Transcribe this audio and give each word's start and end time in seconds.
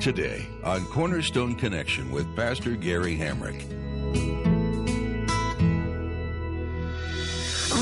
Today 0.00 0.46
on 0.64 0.86
Cornerstone 0.86 1.54
Connection 1.54 2.10
with 2.10 2.34
Pastor 2.34 2.74
Gary 2.74 3.18
Hamrick. 3.18 3.68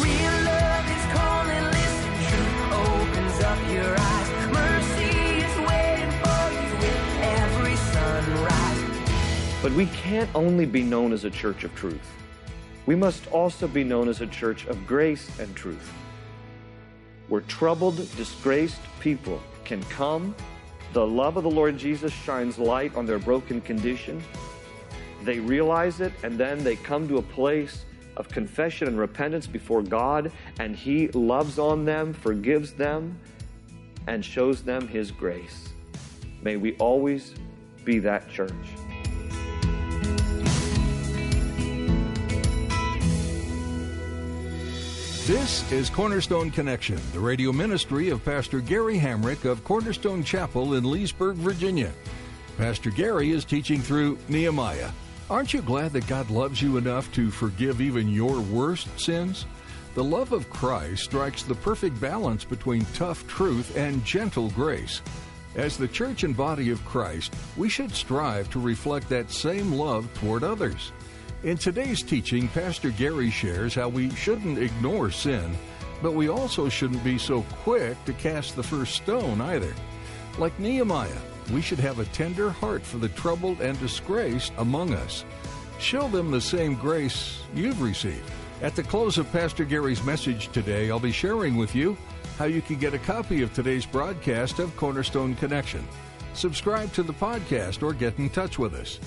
Real 0.02 0.36
love 0.42 0.90
is 0.90 1.04
calling, 1.14 1.64
listen, 1.70 2.10
truth 2.26 2.72
opens 2.72 3.38
up 3.44 3.58
your 3.70 3.94
eyes. 3.96 4.30
Mercy 4.52 5.14
is 5.44 5.54
waiting 5.68 6.10
for 6.18 6.50
you 6.50 6.66
with 6.80 7.02
every 7.22 7.76
sunrise. 7.76 8.82
But 9.62 9.70
we 9.74 9.86
can't 9.86 10.28
only 10.34 10.66
be 10.66 10.82
known 10.82 11.12
as 11.12 11.22
a 11.24 11.30
church 11.30 11.62
of 11.62 11.72
truth. 11.76 12.10
We 12.86 12.96
must 12.96 13.28
also 13.28 13.68
be 13.68 13.84
known 13.84 14.08
as 14.08 14.22
a 14.22 14.26
church 14.26 14.66
of 14.66 14.88
grace 14.88 15.38
and 15.38 15.54
truth. 15.54 15.92
Where 17.28 17.42
troubled, 17.42 17.98
disgraced 18.16 18.80
people 18.98 19.40
can 19.64 19.84
come, 19.84 20.34
the 20.92 21.06
love 21.06 21.36
of 21.36 21.42
the 21.42 21.50
Lord 21.50 21.76
Jesus 21.76 22.12
shines 22.12 22.58
light 22.58 22.94
on 22.94 23.04
their 23.04 23.18
broken 23.18 23.60
condition. 23.60 24.22
They 25.22 25.38
realize 25.38 26.00
it, 26.00 26.12
and 26.22 26.38
then 26.38 26.64
they 26.64 26.76
come 26.76 27.06
to 27.08 27.18
a 27.18 27.22
place 27.22 27.84
of 28.16 28.28
confession 28.28 28.88
and 28.88 28.98
repentance 28.98 29.46
before 29.46 29.82
God, 29.82 30.32
and 30.58 30.74
He 30.74 31.08
loves 31.08 31.58
on 31.58 31.84
them, 31.84 32.12
forgives 32.12 32.72
them, 32.72 33.18
and 34.06 34.24
shows 34.24 34.62
them 34.62 34.88
His 34.88 35.10
grace. 35.10 35.68
May 36.42 36.56
we 36.56 36.74
always 36.76 37.34
be 37.84 37.98
that 38.00 38.28
church. 38.30 38.52
This 45.28 45.70
is 45.70 45.90
Cornerstone 45.90 46.50
Connection, 46.50 46.98
the 47.12 47.20
radio 47.20 47.52
ministry 47.52 48.08
of 48.08 48.24
Pastor 48.24 48.62
Gary 48.62 48.98
Hamrick 48.98 49.44
of 49.44 49.62
Cornerstone 49.62 50.24
Chapel 50.24 50.72
in 50.72 50.90
Leesburg, 50.90 51.36
Virginia. 51.36 51.92
Pastor 52.56 52.88
Gary 52.88 53.32
is 53.32 53.44
teaching 53.44 53.82
through 53.82 54.16
Nehemiah. 54.30 54.88
Aren't 55.28 55.52
you 55.52 55.60
glad 55.60 55.92
that 55.92 56.06
God 56.06 56.30
loves 56.30 56.62
you 56.62 56.78
enough 56.78 57.12
to 57.12 57.30
forgive 57.30 57.82
even 57.82 58.08
your 58.08 58.40
worst 58.40 58.88
sins? 58.98 59.44
The 59.92 60.02
love 60.02 60.32
of 60.32 60.48
Christ 60.48 61.04
strikes 61.04 61.42
the 61.42 61.56
perfect 61.56 62.00
balance 62.00 62.44
between 62.46 62.86
tough 62.94 63.26
truth 63.28 63.76
and 63.76 64.02
gentle 64.06 64.48
grace. 64.52 65.02
As 65.56 65.76
the 65.76 65.88
church 65.88 66.24
and 66.24 66.34
body 66.34 66.70
of 66.70 66.82
Christ, 66.86 67.34
we 67.58 67.68
should 67.68 67.92
strive 67.92 68.48
to 68.48 68.60
reflect 68.60 69.10
that 69.10 69.30
same 69.30 69.74
love 69.74 70.08
toward 70.14 70.42
others. 70.42 70.90
In 71.44 71.56
today's 71.56 72.02
teaching, 72.02 72.48
Pastor 72.48 72.90
Gary 72.90 73.30
shares 73.30 73.72
how 73.72 73.88
we 73.88 74.10
shouldn't 74.10 74.58
ignore 74.58 75.12
sin, 75.12 75.56
but 76.02 76.14
we 76.14 76.28
also 76.28 76.68
shouldn't 76.68 77.04
be 77.04 77.16
so 77.16 77.42
quick 77.62 77.96
to 78.06 78.12
cast 78.14 78.56
the 78.56 78.62
first 78.64 78.96
stone 78.96 79.40
either. 79.40 79.72
Like 80.36 80.58
Nehemiah, 80.58 81.16
we 81.52 81.62
should 81.62 81.78
have 81.78 82.00
a 82.00 82.06
tender 82.06 82.50
heart 82.50 82.82
for 82.82 82.98
the 82.98 83.10
troubled 83.10 83.60
and 83.60 83.78
disgraced 83.78 84.52
among 84.58 84.94
us. 84.94 85.24
Show 85.78 86.08
them 86.08 86.32
the 86.32 86.40
same 86.40 86.74
grace 86.74 87.38
you've 87.54 87.82
received. 87.82 88.28
At 88.60 88.74
the 88.74 88.82
close 88.82 89.16
of 89.16 89.30
Pastor 89.30 89.64
Gary's 89.64 90.02
message 90.02 90.48
today, 90.48 90.90
I'll 90.90 90.98
be 90.98 91.12
sharing 91.12 91.56
with 91.56 91.72
you 91.72 91.96
how 92.36 92.46
you 92.46 92.62
can 92.62 92.80
get 92.80 92.94
a 92.94 92.98
copy 92.98 93.42
of 93.42 93.54
today's 93.54 93.86
broadcast 93.86 94.58
of 94.58 94.76
Cornerstone 94.76 95.36
Connection. 95.36 95.86
Subscribe 96.34 96.92
to 96.94 97.04
the 97.04 97.12
podcast 97.12 97.84
or 97.84 97.92
get 97.92 98.18
in 98.18 98.28
touch 98.28 98.58
with 98.58 98.74
us. 98.74 98.98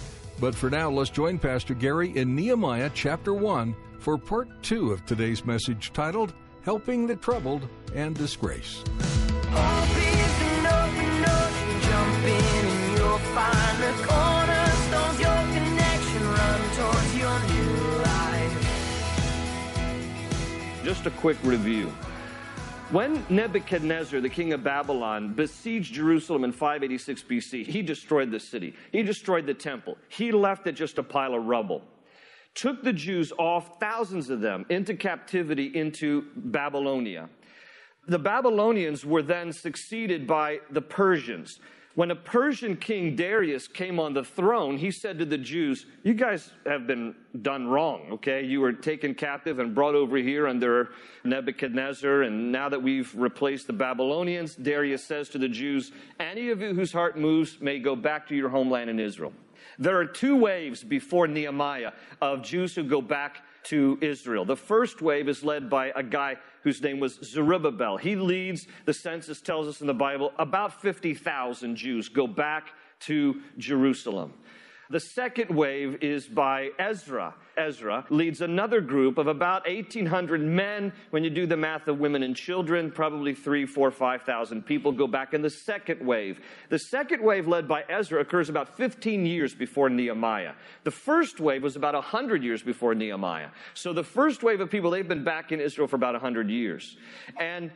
But 0.41 0.55
for 0.55 0.69
now, 0.71 0.89
let's 0.89 1.11
join 1.11 1.37
Pastor 1.37 1.75
Gary 1.75 2.17
in 2.17 2.35
Nehemiah 2.35 2.89
chapter 2.95 3.31
1 3.31 3.75
for 3.99 4.17
part 4.17 4.49
2 4.63 4.91
of 4.91 5.05
today's 5.05 5.45
message 5.45 5.93
titled 5.93 6.33
Helping 6.63 7.05
the 7.05 7.15
Troubled 7.15 7.67
and 7.93 8.15
Disgraced. 8.15 8.87
Hope 8.87 9.97
is 9.97 10.41
an 10.41 10.65
open 10.65 11.25
ocean, 11.29 11.81
jump 11.81 12.23
in 12.25 12.41
and 12.65 12.97
you'll 12.97 13.19
find 13.37 13.83
the 13.83 13.93
cornerstones, 14.07 15.19
your 15.19 15.43
connection, 15.53 16.23
run 16.25 16.61
towards 16.73 17.13
your 17.15 17.37
new 17.53 18.01
life. 18.01 18.55
Just 20.83 21.05
a 21.05 21.11
quick 21.11 21.37
review. 21.43 21.93
When 22.91 23.25
Nebuchadnezzar, 23.29 24.19
the 24.19 24.27
king 24.27 24.51
of 24.51 24.65
Babylon, 24.65 25.33
besieged 25.33 25.93
Jerusalem 25.93 26.43
in 26.43 26.51
586 26.51 27.23
BC, 27.23 27.65
he 27.65 27.81
destroyed 27.81 28.31
the 28.31 28.39
city. 28.39 28.75
He 28.91 29.01
destroyed 29.01 29.45
the 29.45 29.53
temple. 29.53 29.97
He 30.09 30.33
left 30.33 30.67
it 30.67 30.73
just 30.73 30.97
a 30.97 31.03
pile 31.03 31.33
of 31.33 31.45
rubble. 31.45 31.83
Took 32.53 32.83
the 32.83 32.91
Jews 32.91 33.31
off, 33.39 33.79
thousands 33.79 34.29
of 34.29 34.41
them, 34.41 34.65
into 34.67 34.93
captivity 34.93 35.67
into 35.73 36.25
Babylonia. 36.35 37.29
The 38.09 38.19
Babylonians 38.19 39.05
were 39.05 39.21
then 39.21 39.53
succeeded 39.53 40.27
by 40.27 40.59
the 40.69 40.81
Persians. 40.81 41.61
When 41.93 42.09
a 42.09 42.15
Persian 42.15 42.77
king 42.77 43.17
Darius 43.17 43.67
came 43.67 43.99
on 43.99 44.13
the 44.13 44.23
throne, 44.23 44.77
he 44.77 44.91
said 44.91 45.19
to 45.19 45.25
the 45.25 45.37
Jews, 45.37 45.85
You 46.03 46.13
guys 46.13 46.51
have 46.65 46.87
been 46.87 47.15
done 47.41 47.67
wrong, 47.67 48.07
okay? 48.13 48.45
You 48.45 48.61
were 48.61 48.71
taken 48.71 49.13
captive 49.13 49.59
and 49.59 49.75
brought 49.75 49.95
over 49.95 50.15
here 50.15 50.47
under 50.47 50.91
Nebuchadnezzar, 51.25 52.21
and 52.21 52.49
now 52.49 52.69
that 52.69 52.81
we've 52.81 53.13
replaced 53.13 53.67
the 53.67 53.73
Babylonians, 53.73 54.55
Darius 54.55 55.03
says 55.03 55.27
to 55.29 55.37
the 55.37 55.49
Jews, 55.49 55.91
Any 56.17 56.49
of 56.49 56.61
you 56.61 56.73
whose 56.73 56.93
heart 56.93 57.17
moves 57.17 57.59
may 57.59 57.77
go 57.77 57.97
back 57.97 58.25
to 58.29 58.35
your 58.35 58.49
homeland 58.49 58.89
in 58.89 58.97
Israel. 58.97 59.33
There 59.77 59.97
are 59.97 60.05
two 60.05 60.37
waves 60.37 60.83
before 60.83 61.27
Nehemiah 61.27 61.91
of 62.21 62.41
Jews 62.41 62.73
who 62.73 62.83
go 62.83 63.01
back 63.01 63.43
to 63.63 63.97
Israel. 64.01 64.45
The 64.45 64.55
first 64.55 65.01
wave 65.01 65.27
is 65.27 65.43
led 65.43 65.69
by 65.69 65.91
a 65.95 66.03
guy 66.03 66.37
whose 66.63 66.81
name 66.81 66.99
was 66.99 67.19
Zerubbabel. 67.23 67.97
He 67.97 68.15
leads, 68.15 68.67
the 68.85 68.93
census 68.93 69.41
tells 69.41 69.67
us 69.67 69.81
in 69.81 69.87
the 69.87 69.93
Bible, 69.93 70.31
about 70.37 70.81
50,000 70.81 71.75
Jews 71.75 72.09
go 72.09 72.27
back 72.27 72.69
to 73.01 73.41
Jerusalem. 73.57 74.33
The 74.91 74.99
second 74.99 75.55
wave 75.55 75.99
is 76.03 76.27
by 76.27 76.71
Ezra. 76.77 77.33
Ezra 77.55 78.05
leads 78.09 78.41
another 78.41 78.81
group 78.81 79.17
of 79.17 79.27
about 79.27 79.65
1,800 79.65 80.41
men. 80.41 80.91
When 81.11 81.23
you 81.23 81.29
do 81.29 81.45
the 81.45 81.55
math 81.55 81.87
of 81.87 81.99
women 81.99 82.23
and 82.23 82.35
children, 82.35 82.91
probably 82.91 83.33
three, 83.33 83.65
four, 83.65 83.89
5,000 83.89 84.65
people 84.65 84.91
go 84.91 85.07
back 85.07 85.33
in 85.33 85.41
the 85.41 85.49
second 85.49 86.05
wave. 86.05 86.41
The 86.67 86.77
second 86.77 87.23
wave, 87.23 87.47
led 87.47 87.69
by 87.69 87.85
Ezra, 87.87 88.19
occurs 88.19 88.49
about 88.49 88.75
15 88.75 89.25
years 89.25 89.55
before 89.55 89.89
Nehemiah. 89.89 90.55
The 90.83 90.91
first 90.91 91.39
wave 91.39 91.63
was 91.63 91.77
about 91.77 91.93
100 91.93 92.43
years 92.43 92.61
before 92.61 92.93
Nehemiah. 92.93 93.51
So 93.73 93.93
the 93.93 94.03
first 94.03 94.43
wave 94.43 94.59
of 94.59 94.69
people, 94.69 94.91
they've 94.91 95.07
been 95.07 95.23
back 95.23 95.53
in 95.53 95.61
Israel 95.61 95.87
for 95.87 95.95
about 95.95 96.15
100 96.15 96.49
years. 96.49 96.97
And 97.39 97.71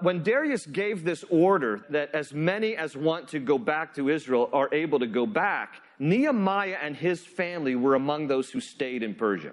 when 0.00 0.22
Darius 0.22 0.64
gave 0.64 1.04
this 1.04 1.22
order 1.28 1.84
that 1.90 2.14
as 2.14 2.32
many 2.32 2.76
as 2.76 2.96
want 2.96 3.28
to 3.28 3.40
go 3.40 3.58
back 3.58 3.94
to 3.96 4.08
Israel 4.08 4.48
are 4.54 4.72
able 4.72 4.98
to 5.00 5.06
go 5.06 5.26
back, 5.26 5.82
Nehemiah 5.98 6.78
and 6.82 6.96
his 6.96 7.20
family 7.24 7.74
were 7.74 7.94
among 7.94 8.26
those 8.26 8.50
who 8.50 8.60
stayed 8.60 9.02
in 9.02 9.14
Persia. 9.14 9.52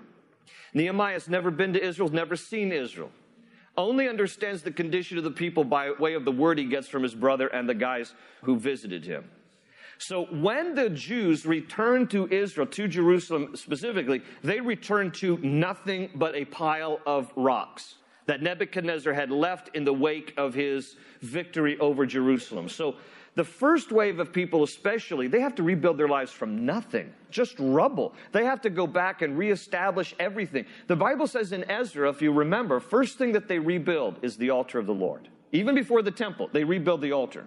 Nehemiah's 0.74 1.30
never 1.30 1.52
been 1.52 1.74
to 1.74 1.84
Israel, 1.84 2.10
never 2.10 2.36
seen 2.36 2.72
Israel, 2.72 3.12
only 3.78 4.08
understands 4.08 4.62
the 4.62 4.72
condition 4.72 5.18
of 5.18 5.24
the 5.24 5.32
people 5.32 5.64
by 5.64 5.92
way 5.92 6.14
of 6.14 6.26
the 6.26 6.32
word 6.32 6.58
he 6.58 6.66
gets 6.66 6.88
from 6.88 7.04
his 7.04 7.16
brother 7.16 7.48
and 7.48 7.70
the 7.70 7.74
guys 7.74 8.14
who 8.42 8.58
visited 8.58 9.06
him. 9.06 9.30
So 10.00 10.26
when 10.26 10.76
the 10.76 10.90
Jews 10.90 11.46
returned 11.46 12.10
to 12.12 12.28
Israel, 12.28 12.68
to 12.68 12.88
Jerusalem 12.88 13.56
specifically, 13.56 14.22
they 14.44 14.60
returned 14.60 15.14
to 15.16 15.38
nothing 15.38 16.10
but 16.16 16.36
a 16.36 16.46
pile 16.46 17.00
of 17.06 17.32
rocks 17.36 17.96
that 18.26 18.42
Nebuchadnezzar 18.42 19.14
had 19.14 19.32
left 19.32 19.70
in 19.76 19.84
the 19.84 19.94
wake 19.94 20.34
of 20.38 20.54
his 20.54 20.96
victory 21.22 21.78
over 21.80 22.06
Jerusalem. 22.06 22.70
So 22.70 22.96
the 23.36 23.44
first 23.44 23.92
wave 23.92 24.20
of 24.20 24.32
people, 24.32 24.64
especially, 24.64 25.28
they 25.28 25.40
have 25.40 25.56
to 25.56 25.64
rebuild 25.64 25.98
their 25.98 26.08
lives 26.08 26.32
from 26.32 26.66
nothing, 26.66 27.12
just 27.32 27.56
rubble. 27.58 28.14
They 28.32 28.46
have 28.46 28.62
to 28.62 28.70
go 28.70 28.86
back 28.86 29.24
and 29.24 29.38
reestablish 29.38 30.14
everything. 30.20 30.66
The 30.88 30.96
Bible 30.96 31.26
says 31.26 31.52
in 31.52 31.70
Ezra, 31.70 32.10
if 32.10 32.22
you 32.22 32.32
remember, 32.32 32.80
first 32.80 33.18
thing 33.18 33.32
that 33.32 33.48
they 33.48 33.58
rebuild 33.58 34.20
is 34.22 34.38
the 34.38 34.52
altar 34.52 34.78
of 34.78 34.86
the 34.86 34.94
Lord. 34.94 35.30
Even 35.52 35.74
before 35.74 36.04
the 36.04 36.12
temple, 36.12 36.50
they 36.52 36.64
rebuild 36.64 37.02
the 37.02 37.12
altar. 37.12 37.46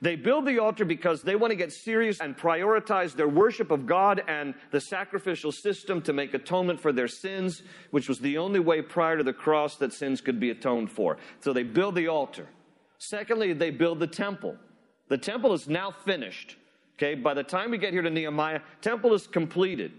They 0.00 0.16
build 0.16 0.44
the 0.46 0.58
altar 0.58 0.84
because 0.84 1.22
they 1.22 1.34
want 1.34 1.52
to 1.52 1.56
get 1.56 1.72
serious 1.72 2.20
and 2.20 2.36
prioritize 2.36 3.14
their 3.14 3.28
worship 3.28 3.70
of 3.70 3.86
God 3.86 4.22
and 4.28 4.54
the 4.70 4.80
sacrificial 4.80 5.50
system 5.50 6.02
to 6.02 6.12
make 6.12 6.34
atonement 6.34 6.78
for 6.78 6.92
their 6.92 7.08
sins, 7.08 7.62
which 7.90 8.08
was 8.08 8.18
the 8.18 8.38
only 8.38 8.60
way 8.60 8.82
prior 8.82 9.16
to 9.16 9.24
the 9.24 9.32
cross 9.32 9.76
that 9.76 9.92
sins 9.92 10.20
could 10.20 10.38
be 10.38 10.50
atoned 10.50 10.90
for. 10.90 11.16
So 11.40 11.52
they 11.52 11.62
build 11.62 11.94
the 11.94 12.08
altar. 12.08 12.48
Secondly, 12.98 13.52
they 13.52 13.70
build 13.70 13.98
the 13.98 14.06
temple. 14.06 14.56
The 15.08 15.18
temple 15.18 15.52
is 15.52 15.68
now 15.68 15.90
finished. 15.90 16.56
Okay, 16.96 17.14
by 17.14 17.34
the 17.34 17.42
time 17.42 17.70
we 17.70 17.78
get 17.78 17.92
here 17.92 18.02
to 18.02 18.10
Nehemiah, 18.10 18.60
temple 18.80 19.14
is 19.14 19.26
completed. 19.26 19.92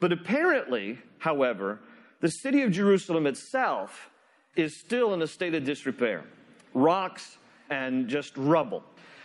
But 0.00 0.12
apparently, 0.12 0.98
however, 1.18 1.80
the 2.20 2.30
city 2.30 2.62
of 2.62 2.72
Jerusalem 2.72 3.26
itself 3.26 4.10
is 4.56 4.76
still 4.76 5.14
in 5.14 5.22
a 5.22 5.26
state 5.26 5.54
of 5.54 5.64
disrepair. 5.64 6.24
Rocks 6.74 7.38
and 7.70 8.08
just 8.08 8.36
rubble. 8.36 8.82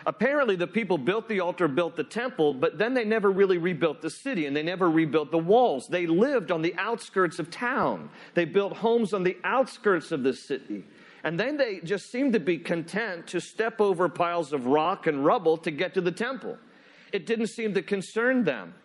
Apparently, 0.08 0.56
the 0.56 0.68
people 0.68 1.00
built 1.00 1.28
the 1.28 1.40
altar, 1.40 1.68
built 1.68 1.96
the 1.96 2.04
temple, 2.04 2.54
but 2.54 2.78
then 2.78 2.94
they 2.94 3.04
never 3.04 3.32
really 3.32 3.58
rebuilt 3.58 4.02
the 4.02 4.10
city 4.10 4.46
and 4.46 4.56
they 4.56 4.62
never 4.62 4.90
rebuilt 4.90 5.32
the 5.32 5.38
walls. 5.38 5.88
They 5.88 6.06
lived 6.06 6.52
on 6.52 6.62
the 6.62 6.76
outskirts 6.76 7.40
of 7.40 7.50
town. 7.50 8.10
They 8.36 8.46
built 8.46 8.74
homes 8.74 9.14
on 9.14 9.24
the 9.24 9.38
outskirts 9.44 10.12
of 10.12 10.22
the 10.22 10.34
city. 10.34 10.84
And 11.26 11.40
then 11.40 11.58
they 11.58 11.80
just 11.84 12.12
seemed 12.12 12.34
to 12.34 12.40
be 12.40 12.60
content 12.60 13.26
to 13.28 13.42
step 13.42 13.82
over 13.82 14.08
piles 14.08 14.54
of 14.54 14.68
rock 14.68 15.08
and 15.08 15.26
rubble 15.26 15.58
to 15.58 15.72
get 15.72 15.96
to 15.96 16.02
the 16.02 16.12
temple. 16.12 16.56
It 17.12 17.26
didn't 17.26 17.48
seem 17.48 17.74
to 17.74 17.82
concern 17.82 18.44
them. 18.44 18.76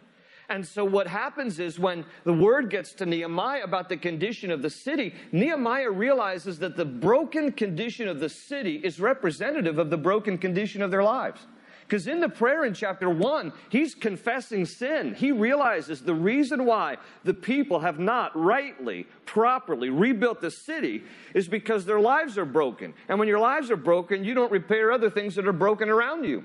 And 0.49 0.67
so 0.67 0.83
what 0.83 1.07
happens 1.07 1.61
is 1.61 1.79
when 1.79 2.07
the 2.25 2.33
word 2.33 2.71
gets 2.71 2.95
to 2.95 3.07
Nehemiah 3.07 3.63
about 3.63 3.91
the 3.91 3.97
condition 3.99 4.51
of 4.51 4.63
the 4.63 4.71
city, 4.71 5.15
Nehemiah 5.33 5.91
realizes 5.91 6.59
that 6.61 6.77
the 6.77 6.85
broken 6.87 7.53
condition 7.53 8.09
of 8.09 8.21
the 8.21 8.31
city 8.31 8.77
is 8.83 8.99
representative 8.99 9.79
of 9.79 9.91
the 9.91 9.99
broken 9.99 10.39
condition 10.39 10.81
of 10.81 10.91
their 10.91 11.05
lives. 11.05 11.47
Because 11.91 12.07
in 12.07 12.21
the 12.21 12.29
prayer 12.29 12.65
in 12.65 12.73
chapter 12.73 13.11
1, 13.11 13.53
he's 13.69 13.97
confessing 13.97 14.65
sin. 14.65 15.13
He 15.13 15.33
realizes 15.33 16.01
the 16.01 16.15
reason 16.15 16.65
why 16.65 16.99
the 17.25 17.35
people 17.35 17.81
have 17.81 17.99
not 17.99 18.31
rightly, 18.37 19.09
properly 19.27 19.91
rebuilt 19.91 20.41
the 20.41 20.53
city 20.53 21.03
is 21.35 21.49
because 21.49 21.85
their 21.85 21.99
lives 21.99 22.39
are 22.39 22.45
broken. 22.45 22.95
And 23.09 23.19
when 23.19 23.27
your 23.27 23.41
lives 23.41 23.73
are 23.73 23.77
broken, 23.77 24.23
you 24.23 24.35
don't 24.35 24.53
repair 24.53 24.93
other 24.93 25.11
things 25.11 25.35
that 25.35 25.49
are 25.49 25.53
broken 25.53 25.89
around 25.89 26.23
you. 26.23 26.45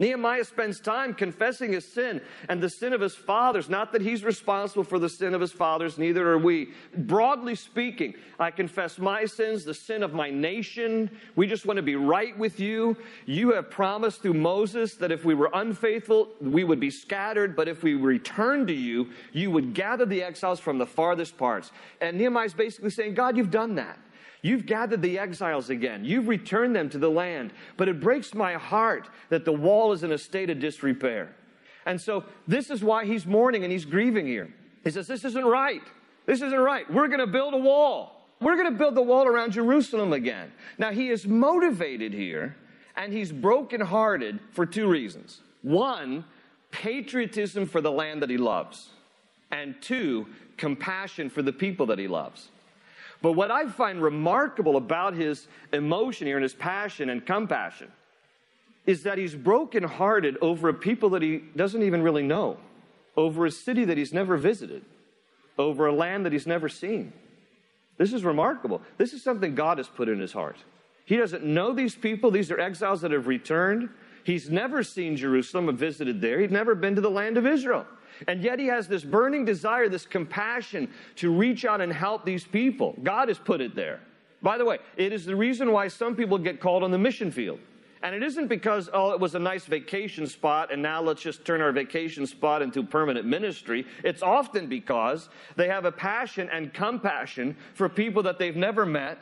Nehemiah 0.00 0.44
spends 0.44 0.80
time 0.80 1.12
confessing 1.12 1.72
his 1.72 1.84
sin 1.84 2.22
and 2.48 2.60
the 2.60 2.70
sin 2.70 2.94
of 2.94 3.02
his 3.02 3.14
fathers. 3.14 3.68
Not 3.68 3.92
that 3.92 4.00
he's 4.00 4.24
responsible 4.24 4.82
for 4.82 4.98
the 4.98 5.10
sin 5.10 5.34
of 5.34 5.42
his 5.42 5.52
fathers, 5.52 5.98
neither 5.98 6.26
are 6.30 6.38
we. 6.38 6.72
Broadly 6.96 7.54
speaking, 7.54 8.14
I 8.38 8.50
confess 8.50 8.98
my 8.98 9.26
sins, 9.26 9.64
the 9.64 9.74
sin 9.74 10.02
of 10.02 10.14
my 10.14 10.30
nation. 10.30 11.10
We 11.36 11.46
just 11.46 11.66
want 11.66 11.76
to 11.76 11.82
be 11.82 11.96
right 11.96 12.36
with 12.38 12.58
you. 12.58 12.96
You 13.26 13.52
have 13.52 13.70
promised 13.70 14.22
through 14.22 14.34
Moses 14.34 14.94
that 14.94 15.12
if 15.12 15.24
we 15.24 15.34
were 15.34 15.50
unfaithful, 15.52 16.30
we 16.40 16.64
would 16.64 16.80
be 16.80 16.90
scattered, 16.90 17.54
but 17.54 17.68
if 17.68 17.82
we 17.82 17.94
returned 17.94 18.68
to 18.68 18.74
you, 18.74 19.10
you 19.32 19.50
would 19.50 19.74
gather 19.74 20.06
the 20.06 20.22
exiles 20.22 20.60
from 20.60 20.78
the 20.78 20.86
farthest 20.86 21.36
parts. 21.36 21.72
And 22.00 22.16
Nehemiah's 22.16 22.54
basically 22.54 22.90
saying, 22.90 23.12
God, 23.12 23.36
you've 23.36 23.50
done 23.50 23.74
that. 23.74 23.98
You've 24.42 24.66
gathered 24.66 25.02
the 25.02 25.18
exiles 25.18 25.70
again. 25.70 26.04
You've 26.04 26.28
returned 26.28 26.74
them 26.74 26.88
to 26.90 26.98
the 26.98 27.10
land. 27.10 27.52
But 27.76 27.88
it 27.88 28.00
breaks 28.00 28.34
my 28.34 28.54
heart 28.54 29.08
that 29.28 29.44
the 29.44 29.52
wall 29.52 29.92
is 29.92 30.02
in 30.02 30.12
a 30.12 30.18
state 30.18 30.50
of 30.50 30.58
disrepair. 30.58 31.34
And 31.86 32.00
so 32.00 32.24
this 32.46 32.70
is 32.70 32.82
why 32.82 33.04
he's 33.04 33.26
mourning 33.26 33.64
and 33.64 33.72
he's 33.72 33.84
grieving 33.84 34.26
here. 34.26 34.52
He 34.84 34.90
says, 34.90 35.06
This 35.06 35.24
isn't 35.24 35.44
right. 35.44 35.82
This 36.26 36.42
isn't 36.42 36.58
right. 36.58 36.90
We're 36.90 37.08
going 37.08 37.20
to 37.20 37.26
build 37.26 37.54
a 37.54 37.58
wall. 37.58 38.26
We're 38.40 38.56
going 38.56 38.72
to 38.72 38.78
build 38.78 38.94
the 38.94 39.02
wall 39.02 39.26
around 39.26 39.52
Jerusalem 39.52 40.12
again. 40.12 40.52
Now, 40.78 40.92
he 40.92 41.10
is 41.10 41.26
motivated 41.26 42.14
here 42.14 42.56
and 42.96 43.12
he's 43.12 43.32
brokenhearted 43.32 44.40
for 44.52 44.64
two 44.64 44.88
reasons. 44.88 45.40
One, 45.62 46.24
patriotism 46.70 47.66
for 47.66 47.80
the 47.80 47.92
land 47.92 48.22
that 48.22 48.30
he 48.30 48.38
loves. 48.38 48.90
And 49.50 49.74
two, 49.82 50.26
compassion 50.56 51.28
for 51.28 51.42
the 51.42 51.52
people 51.52 51.86
that 51.86 51.98
he 51.98 52.08
loves. 52.08 52.48
But 53.22 53.32
what 53.32 53.50
I 53.50 53.66
find 53.66 54.02
remarkable 54.02 54.76
about 54.76 55.14
his 55.14 55.46
emotion 55.72 56.26
here 56.26 56.36
and 56.36 56.42
his 56.42 56.54
passion 56.54 57.10
and 57.10 57.24
compassion 57.24 57.90
is 58.86 59.02
that 59.02 59.18
he's 59.18 59.34
brokenhearted 59.34 60.38
over 60.40 60.68
a 60.68 60.74
people 60.74 61.10
that 61.10 61.22
he 61.22 61.38
doesn't 61.54 61.82
even 61.82 62.02
really 62.02 62.22
know, 62.22 62.56
over 63.16 63.44
a 63.44 63.50
city 63.50 63.84
that 63.84 63.98
he's 63.98 64.12
never 64.12 64.36
visited, 64.36 64.82
over 65.58 65.86
a 65.86 65.92
land 65.92 66.24
that 66.24 66.32
he's 66.32 66.46
never 66.46 66.68
seen. 66.68 67.12
This 67.98 68.14
is 68.14 68.24
remarkable. 68.24 68.80
This 68.96 69.12
is 69.12 69.22
something 69.22 69.54
God 69.54 69.76
has 69.76 69.88
put 69.88 70.08
in 70.08 70.18
his 70.18 70.32
heart. 70.32 70.56
He 71.04 71.16
doesn't 71.16 71.44
know 71.44 71.74
these 71.74 71.94
people. 71.94 72.30
These 72.30 72.50
are 72.50 72.58
exiles 72.58 73.02
that 73.02 73.10
have 73.10 73.26
returned. 73.26 73.90
He's 74.24 74.48
never 74.48 74.82
seen 74.82 75.16
Jerusalem 75.16 75.68
or 75.68 75.72
visited 75.72 76.20
there. 76.20 76.40
He's 76.40 76.50
never 76.50 76.74
been 76.74 76.94
to 76.94 77.00
the 77.00 77.10
land 77.10 77.36
of 77.36 77.46
Israel. 77.46 77.86
And 78.28 78.42
yet 78.42 78.58
he 78.58 78.66
has 78.66 78.88
this 78.88 79.04
burning 79.04 79.44
desire, 79.44 79.88
this 79.88 80.06
compassion 80.06 80.88
to 81.16 81.32
reach 81.32 81.64
out 81.64 81.80
and 81.80 81.92
help 81.92 82.24
these 82.24 82.44
people. 82.44 82.94
God 83.02 83.28
has 83.28 83.38
put 83.38 83.60
it 83.60 83.74
there. 83.74 84.00
By 84.42 84.58
the 84.58 84.64
way, 84.64 84.78
it 84.96 85.12
is 85.12 85.24
the 85.24 85.36
reason 85.36 85.72
why 85.72 85.88
some 85.88 86.16
people 86.16 86.38
get 86.38 86.60
called 86.60 86.82
on 86.82 86.90
the 86.90 86.98
mission 86.98 87.30
field. 87.30 87.60
And 88.02 88.14
it 88.14 88.22
isn't 88.22 88.46
because, 88.46 88.88
oh, 88.94 89.12
it 89.12 89.20
was 89.20 89.34
a 89.34 89.38
nice 89.38 89.66
vacation 89.66 90.26
spot 90.26 90.72
and 90.72 90.80
now 90.80 91.02
let's 91.02 91.20
just 91.20 91.44
turn 91.44 91.60
our 91.60 91.72
vacation 91.72 92.26
spot 92.26 92.62
into 92.62 92.82
permanent 92.82 93.26
ministry. 93.26 93.86
It's 94.02 94.22
often 94.22 94.68
because 94.68 95.28
they 95.56 95.68
have 95.68 95.84
a 95.84 95.92
passion 95.92 96.48
and 96.50 96.72
compassion 96.72 97.56
for 97.74 97.90
people 97.90 98.22
that 98.22 98.38
they've 98.38 98.56
never 98.56 98.86
met, 98.86 99.18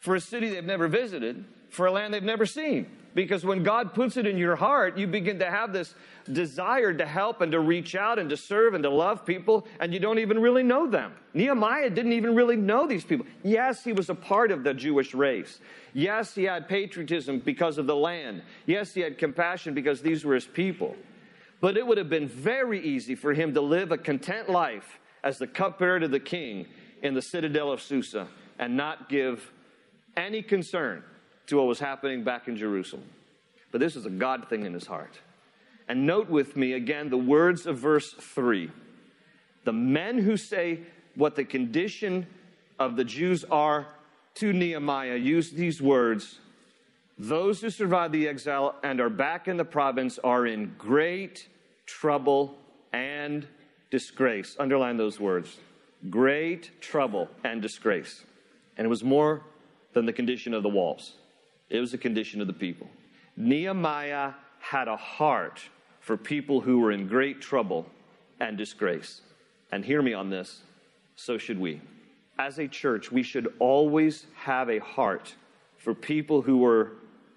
for 0.00 0.16
a 0.16 0.20
city 0.20 0.50
they've 0.50 0.64
never 0.64 0.88
visited, 0.88 1.44
for 1.70 1.86
a 1.86 1.92
land 1.92 2.12
they've 2.12 2.22
never 2.22 2.46
seen. 2.46 2.90
Because 3.16 3.46
when 3.46 3.62
God 3.62 3.94
puts 3.94 4.18
it 4.18 4.26
in 4.26 4.36
your 4.36 4.56
heart, 4.56 4.98
you 4.98 5.06
begin 5.06 5.38
to 5.38 5.50
have 5.50 5.72
this 5.72 5.94
desire 6.30 6.92
to 6.92 7.06
help 7.06 7.40
and 7.40 7.50
to 7.52 7.60
reach 7.60 7.94
out 7.94 8.18
and 8.18 8.28
to 8.28 8.36
serve 8.36 8.74
and 8.74 8.84
to 8.84 8.90
love 8.90 9.24
people, 9.24 9.66
and 9.80 9.94
you 9.94 9.98
don't 9.98 10.18
even 10.18 10.38
really 10.38 10.62
know 10.62 10.86
them. 10.86 11.14
Nehemiah 11.32 11.88
didn't 11.88 12.12
even 12.12 12.34
really 12.34 12.56
know 12.56 12.86
these 12.86 13.04
people. 13.04 13.24
Yes, 13.42 13.82
he 13.82 13.94
was 13.94 14.10
a 14.10 14.14
part 14.14 14.50
of 14.50 14.64
the 14.64 14.74
Jewish 14.74 15.14
race. 15.14 15.60
Yes, 15.94 16.34
he 16.34 16.44
had 16.44 16.68
patriotism 16.68 17.38
because 17.38 17.78
of 17.78 17.86
the 17.86 17.96
land. 17.96 18.42
Yes, 18.66 18.92
he 18.92 19.00
had 19.00 19.16
compassion 19.16 19.72
because 19.72 20.02
these 20.02 20.22
were 20.22 20.34
his 20.34 20.46
people. 20.46 20.94
But 21.62 21.78
it 21.78 21.86
would 21.86 21.96
have 21.96 22.10
been 22.10 22.28
very 22.28 22.84
easy 22.84 23.14
for 23.14 23.32
him 23.32 23.54
to 23.54 23.62
live 23.62 23.92
a 23.92 23.98
content 23.98 24.50
life 24.50 24.98
as 25.24 25.38
the 25.38 25.46
cupbearer 25.46 26.00
to 26.00 26.08
the 26.08 26.20
king 26.20 26.66
in 27.02 27.14
the 27.14 27.22
citadel 27.22 27.72
of 27.72 27.80
Susa 27.80 28.28
and 28.58 28.76
not 28.76 29.08
give 29.08 29.52
any 30.18 30.42
concern 30.42 31.02
to 31.46 31.56
what 31.56 31.66
was 31.66 31.78
happening 31.78 32.24
back 32.24 32.48
in 32.48 32.56
Jerusalem. 32.56 33.04
But 33.72 33.80
this 33.80 33.96
is 33.96 34.06
a 34.06 34.10
God 34.10 34.48
thing 34.48 34.64
in 34.64 34.72
his 34.72 34.86
heart. 34.86 35.20
And 35.88 36.06
note 36.06 36.28
with 36.28 36.56
me 36.56 36.72
again 36.72 37.10
the 37.10 37.16
words 37.16 37.66
of 37.66 37.78
verse 37.78 38.12
3. 38.12 38.70
The 39.64 39.72
men 39.72 40.18
who 40.18 40.36
say 40.36 40.80
what 41.14 41.36
the 41.36 41.44
condition 41.44 42.26
of 42.78 42.96
the 42.96 43.04
Jews 43.04 43.44
are 43.44 43.86
to 44.36 44.52
Nehemiah 44.52 45.16
use 45.16 45.50
these 45.50 45.80
words 45.80 46.38
Those 47.18 47.60
who 47.60 47.70
survived 47.70 48.12
the 48.12 48.28
exile 48.28 48.76
and 48.82 49.00
are 49.00 49.10
back 49.10 49.48
in 49.48 49.56
the 49.56 49.64
province 49.64 50.18
are 50.22 50.46
in 50.46 50.74
great 50.76 51.48
trouble 51.86 52.54
and 52.92 53.46
disgrace. 53.90 54.56
Underline 54.58 54.96
those 54.96 55.18
words 55.18 55.56
great 56.10 56.80
trouble 56.80 57.28
and 57.42 57.62
disgrace. 57.62 58.24
And 58.76 58.84
it 58.84 58.88
was 58.88 59.02
more 59.02 59.42
than 59.94 60.06
the 60.06 60.12
condition 60.12 60.52
of 60.52 60.62
the 60.62 60.68
walls, 60.68 61.14
it 61.68 61.80
was 61.80 61.92
the 61.92 61.98
condition 61.98 62.40
of 62.40 62.46
the 62.46 62.52
people. 62.52 62.88
Nehemiah 63.36 64.32
had 64.58 64.88
a 64.88 64.96
heart 64.96 65.62
for 66.00 66.16
people 66.16 66.60
who 66.60 66.78
were 66.78 66.92
in 66.92 67.08
great 67.08 67.40
trouble 67.40 67.86
and 68.40 68.56
disgrace. 68.56 69.20
And 69.72 69.84
hear 69.84 70.00
me 70.00 70.14
on 70.14 70.30
this, 70.30 70.62
so 71.16 71.38
should 71.38 71.58
we. 71.58 71.80
As 72.38 72.58
a 72.58 72.68
church, 72.68 73.10
we 73.10 73.22
should 73.22 73.52
always 73.58 74.26
have 74.36 74.70
a 74.70 74.78
heart 74.78 75.34
for 75.76 75.94
people 75.94 76.42
who 76.42 76.58
were 76.58 76.92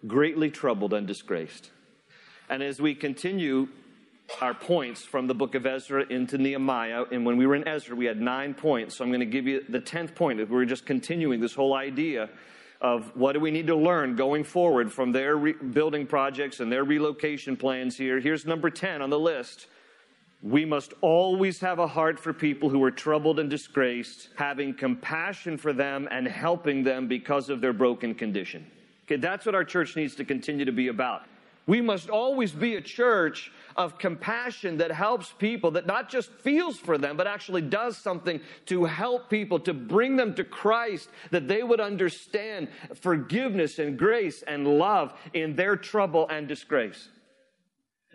greatly 0.07 0.51
troubled 0.51 0.93
and 0.93 1.07
disgraced. 1.07 1.71
And 2.49 2.61
as 2.61 2.79
we 2.81 2.95
continue 2.95 3.67
our 4.41 4.53
points 4.53 5.03
from 5.03 5.27
the 5.27 5.33
book 5.33 5.55
of 5.55 5.65
Ezra 5.65 6.05
into 6.09 6.37
Nehemiah, 6.37 7.05
and 7.11 7.25
when 7.25 7.37
we 7.37 7.47
were 7.47 7.55
in 7.55 7.67
Ezra, 7.67 7.95
we 7.95 8.05
had 8.05 8.21
nine 8.21 8.53
points. 8.53 8.95
So 8.95 9.03
I'm 9.03 9.09
going 9.09 9.19
to 9.21 9.25
give 9.25 9.47
you 9.47 9.63
the 9.67 9.79
tenth 9.79 10.15
point. 10.15 10.47
We're 10.49 10.65
just 10.65 10.85
continuing 10.85 11.39
this 11.39 11.55
whole 11.55 11.73
idea 11.73 12.29
of 12.81 13.15
what 13.15 13.33
do 13.33 13.39
we 13.39 13.51
need 13.51 13.67
to 13.67 13.75
learn 13.75 14.15
going 14.15 14.43
forward 14.43 14.91
from 14.91 15.11
their 15.11 15.35
re- 15.35 15.53
building 15.53 16.07
projects 16.07 16.59
and 16.59 16.71
their 16.71 16.83
relocation 16.83 17.57
plans 17.57 17.97
here. 17.97 18.19
Here's 18.19 18.45
number 18.45 18.69
10 18.69 19.01
on 19.01 19.09
the 19.09 19.19
list. 19.19 19.67
We 20.41 20.63
must 20.63 20.93
always 21.01 21.59
have 21.59 21.79
a 21.79 21.87
heart 21.87 22.17
for 22.17 22.31
people 22.31 22.69
who 22.69 22.81
are 22.83 22.91
troubled 22.91 23.39
and 23.39 23.49
disgraced, 23.49 24.29
having 24.37 24.73
compassion 24.73 25.57
for 25.57 25.73
them 25.73 26.07
and 26.09 26.25
helping 26.25 26.83
them 26.83 27.09
because 27.09 27.49
of 27.49 27.59
their 27.59 27.73
broken 27.73 28.15
condition. 28.15 28.65
Okay, 29.03 29.17
that's 29.17 29.45
what 29.45 29.55
our 29.55 29.65
church 29.65 29.97
needs 29.97 30.15
to 30.15 30.23
continue 30.23 30.63
to 30.63 30.71
be 30.71 30.87
about. 30.87 31.23
We 31.69 31.81
must 31.81 32.09
always 32.09 32.51
be 32.51 32.77
a 32.77 32.81
church 32.81 33.51
of 33.75 33.99
compassion 33.99 34.77
that 34.77 34.91
helps 34.91 35.31
people, 35.33 35.69
that 35.71 35.85
not 35.85 36.09
just 36.09 36.31
feels 36.31 36.79
for 36.79 36.97
them, 36.97 37.15
but 37.15 37.27
actually 37.27 37.61
does 37.61 37.95
something 37.95 38.41
to 38.65 38.85
help 38.85 39.29
people, 39.29 39.59
to 39.59 39.73
bring 39.75 40.15
them 40.15 40.33
to 40.33 40.43
Christ, 40.43 41.09
that 41.29 41.47
they 41.47 41.61
would 41.61 41.79
understand 41.79 42.69
forgiveness 42.95 43.77
and 43.77 43.99
grace 43.99 44.41
and 44.41 44.79
love 44.79 45.13
in 45.35 45.55
their 45.55 45.75
trouble 45.75 46.27
and 46.29 46.47
disgrace. 46.47 47.09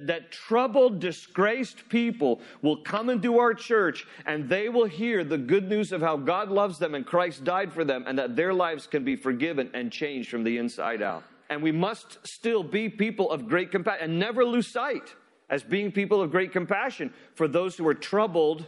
That 0.00 0.32
troubled, 0.32 0.98
disgraced 0.98 1.88
people 1.88 2.40
will 2.60 2.78
come 2.78 3.08
into 3.08 3.38
our 3.38 3.54
church 3.54 4.04
and 4.26 4.48
they 4.48 4.68
will 4.68 4.86
hear 4.86 5.22
the 5.22 5.38
good 5.38 5.68
news 5.68 5.92
of 5.92 6.00
how 6.00 6.16
God 6.16 6.50
loves 6.50 6.80
them 6.80 6.96
and 6.96 7.06
Christ 7.06 7.44
died 7.44 7.72
for 7.72 7.84
them 7.84 8.02
and 8.08 8.18
that 8.18 8.34
their 8.34 8.52
lives 8.52 8.88
can 8.88 9.04
be 9.04 9.14
forgiven 9.14 9.70
and 9.74 9.92
changed 9.92 10.28
from 10.28 10.42
the 10.42 10.58
inside 10.58 11.02
out 11.02 11.22
And 11.54 11.62
we 11.62 11.70
must 11.70 12.18
still 12.26 12.64
be 12.64 12.88
people 12.88 13.30
of 13.30 13.46
great 13.46 13.70
compassion 13.70 14.10
and 14.10 14.18
never 14.18 14.44
lose 14.44 14.66
sight 14.66 15.14
as 15.48 15.62
being 15.62 15.92
people 15.92 16.20
of 16.20 16.32
great 16.32 16.50
compassion 16.50 17.14
for 17.36 17.46
those 17.46 17.76
who 17.76 17.86
are 17.86 17.94
troubled 17.94 18.66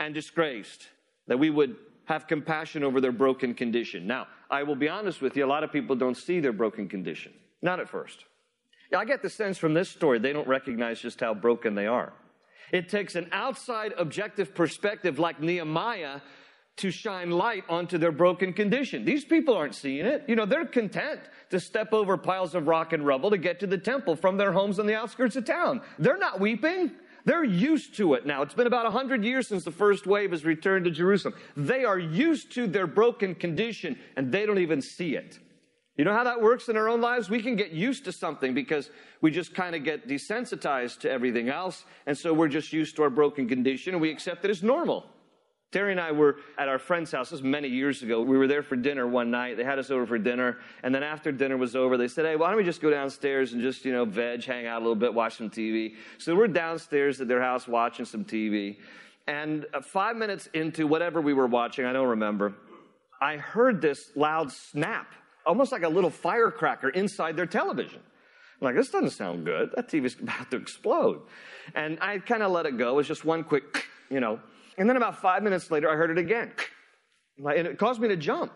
and 0.00 0.14
disgraced, 0.14 0.88
that 1.26 1.38
we 1.38 1.50
would 1.50 1.76
have 2.06 2.26
compassion 2.26 2.82
over 2.82 3.02
their 3.02 3.12
broken 3.12 3.52
condition. 3.52 4.06
Now, 4.06 4.28
I 4.50 4.62
will 4.62 4.76
be 4.76 4.88
honest 4.88 5.20
with 5.20 5.36
you, 5.36 5.44
a 5.44 5.46
lot 5.46 5.62
of 5.62 5.70
people 5.70 5.94
don't 5.94 6.16
see 6.16 6.40
their 6.40 6.54
broken 6.54 6.88
condition, 6.88 7.34
not 7.60 7.80
at 7.80 7.88
first. 7.90 8.24
I 8.96 9.04
get 9.04 9.20
the 9.20 9.28
sense 9.28 9.58
from 9.58 9.74
this 9.74 9.90
story 9.90 10.18
they 10.18 10.32
don't 10.32 10.48
recognize 10.48 11.02
just 11.02 11.20
how 11.20 11.34
broken 11.34 11.74
they 11.74 11.86
are. 11.86 12.14
It 12.72 12.88
takes 12.88 13.14
an 13.14 13.28
outside 13.30 13.92
objective 13.98 14.54
perspective 14.54 15.18
like 15.18 15.42
Nehemiah 15.42 16.20
to 16.76 16.90
shine 16.90 17.30
light 17.30 17.64
onto 17.68 17.96
their 17.96 18.12
broken 18.12 18.52
condition. 18.52 19.04
These 19.04 19.24
people 19.24 19.54
aren't 19.54 19.74
seeing 19.74 20.04
it. 20.04 20.24
You 20.28 20.36
know, 20.36 20.44
they're 20.44 20.66
content 20.66 21.20
to 21.50 21.58
step 21.58 21.92
over 21.92 22.16
piles 22.18 22.54
of 22.54 22.66
rock 22.66 22.92
and 22.92 23.06
rubble 23.06 23.30
to 23.30 23.38
get 23.38 23.60
to 23.60 23.66
the 23.66 23.78
temple 23.78 24.14
from 24.14 24.36
their 24.36 24.52
homes 24.52 24.78
on 24.78 24.86
the 24.86 24.94
outskirts 24.94 25.36
of 25.36 25.46
town. 25.46 25.80
They're 25.98 26.18
not 26.18 26.38
weeping. 26.38 26.92
They're 27.24 27.44
used 27.44 27.96
to 27.96 28.14
it 28.14 28.24
now. 28.24 28.42
It's 28.42 28.54
been 28.54 28.68
about 28.68 28.84
100 28.84 29.24
years 29.24 29.48
since 29.48 29.64
the 29.64 29.72
first 29.72 30.06
wave 30.06 30.30
has 30.30 30.44
returned 30.44 30.84
to 30.84 30.90
Jerusalem. 30.90 31.34
They 31.56 31.84
are 31.84 31.98
used 31.98 32.52
to 32.52 32.66
their 32.66 32.86
broken 32.86 33.34
condition 33.34 33.98
and 34.16 34.30
they 34.30 34.46
don't 34.46 34.58
even 34.58 34.80
see 34.80 35.16
it. 35.16 35.38
You 35.96 36.04
know 36.04 36.12
how 36.12 36.24
that 36.24 36.42
works 36.42 36.68
in 36.68 36.76
our 36.76 36.88
own 36.88 37.00
lives? 37.00 37.30
We 37.30 37.42
can 37.42 37.56
get 37.56 37.70
used 37.70 38.04
to 38.04 38.12
something 38.12 38.52
because 38.52 38.90
we 39.22 39.30
just 39.30 39.54
kind 39.54 39.74
of 39.74 39.82
get 39.82 40.06
desensitized 40.06 41.00
to 41.00 41.10
everything 41.10 41.48
else. 41.48 41.84
And 42.06 42.16
so 42.16 42.34
we're 42.34 42.48
just 42.48 42.72
used 42.72 42.96
to 42.96 43.02
our 43.02 43.10
broken 43.10 43.48
condition 43.48 43.94
and 43.94 44.00
we 44.02 44.10
accept 44.10 44.44
it 44.44 44.50
as 44.50 44.62
normal. 44.62 45.06
Terry 45.76 45.92
and 45.92 46.00
I 46.00 46.10
were 46.10 46.36
at 46.56 46.70
our 46.70 46.78
friend's 46.78 47.12
house. 47.12 47.26
This 47.26 47.32
was 47.32 47.42
many 47.42 47.68
years 47.68 48.02
ago. 48.02 48.22
We 48.22 48.38
were 48.38 48.46
there 48.46 48.62
for 48.62 48.76
dinner 48.76 49.06
one 49.06 49.30
night. 49.30 49.58
They 49.58 49.62
had 49.62 49.78
us 49.78 49.90
over 49.90 50.06
for 50.06 50.16
dinner. 50.16 50.56
And 50.82 50.94
then 50.94 51.02
after 51.02 51.30
dinner 51.30 51.58
was 51.58 51.76
over, 51.76 51.98
they 51.98 52.08
said, 52.08 52.24
Hey, 52.24 52.34
why 52.34 52.48
don't 52.48 52.56
we 52.56 52.64
just 52.64 52.80
go 52.80 52.88
downstairs 52.88 53.52
and 53.52 53.60
just, 53.60 53.84
you 53.84 53.92
know, 53.92 54.06
veg, 54.06 54.42
hang 54.42 54.66
out 54.66 54.78
a 54.78 54.82
little 54.82 54.94
bit, 54.94 55.12
watch 55.12 55.36
some 55.36 55.50
TV. 55.50 55.96
So 56.16 56.34
we're 56.34 56.48
downstairs 56.48 57.20
at 57.20 57.28
their 57.28 57.42
house 57.42 57.68
watching 57.68 58.06
some 58.06 58.24
TV. 58.24 58.78
And 59.26 59.66
uh, 59.74 59.82
five 59.82 60.16
minutes 60.16 60.48
into 60.54 60.86
whatever 60.86 61.20
we 61.20 61.34
were 61.34 61.46
watching, 61.46 61.84
I 61.84 61.92
don't 61.92 62.08
remember, 62.08 62.54
I 63.20 63.36
heard 63.36 63.82
this 63.82 64.12
loud 64.16 64.50
snap, 64.50 65.12
almost 65.44 65.72
like 65.72 65.82
a 65.82 65.90
little 65.90 66.08
firecracker 66.08 66.88
inside 66.88 67.36
their 67.36 67.44
television. 67.44 68.00
I'm 68.62 68.64
like, 68.64 68.76
this 68.76 68.88
doesn't 68.88 69.10
sound 69.10 69.44
good. 69.44 69.72
That 69.76 69.90
TV's 69.90 70.18
about 70.18 70.50
to 70.52 70.56
explode. 70.56 71.20
And 71.74 71.98
I 72.00 72.16
kind 72.20 72.42
of 72.42 72.50
let 72.50 72.64
it 72.64 72.78
go. 72.78 72.92
It 72.92 72.96
was 72.96 73.08
just 73.08 73.26
one 73.26 73.44
quick, 73.44 73.84
you 74.08 74.20
know, 74.20 74.40
and 74.78 74.88
then 74.88 74.96
about 74.96 75.20
five 75.20 75.42
minutes 75.42 75.70
later, 75.70 75.90
I 75.90 75.94
heard 75.96 76.10
it 76.10 76.18
again. 76.18 76.52
And 77.38 77.66
it 77.66 77.78
caused 77.78 78.00
me 78.00 78.08
to 78.08 78.16
jump. 78.16 78.52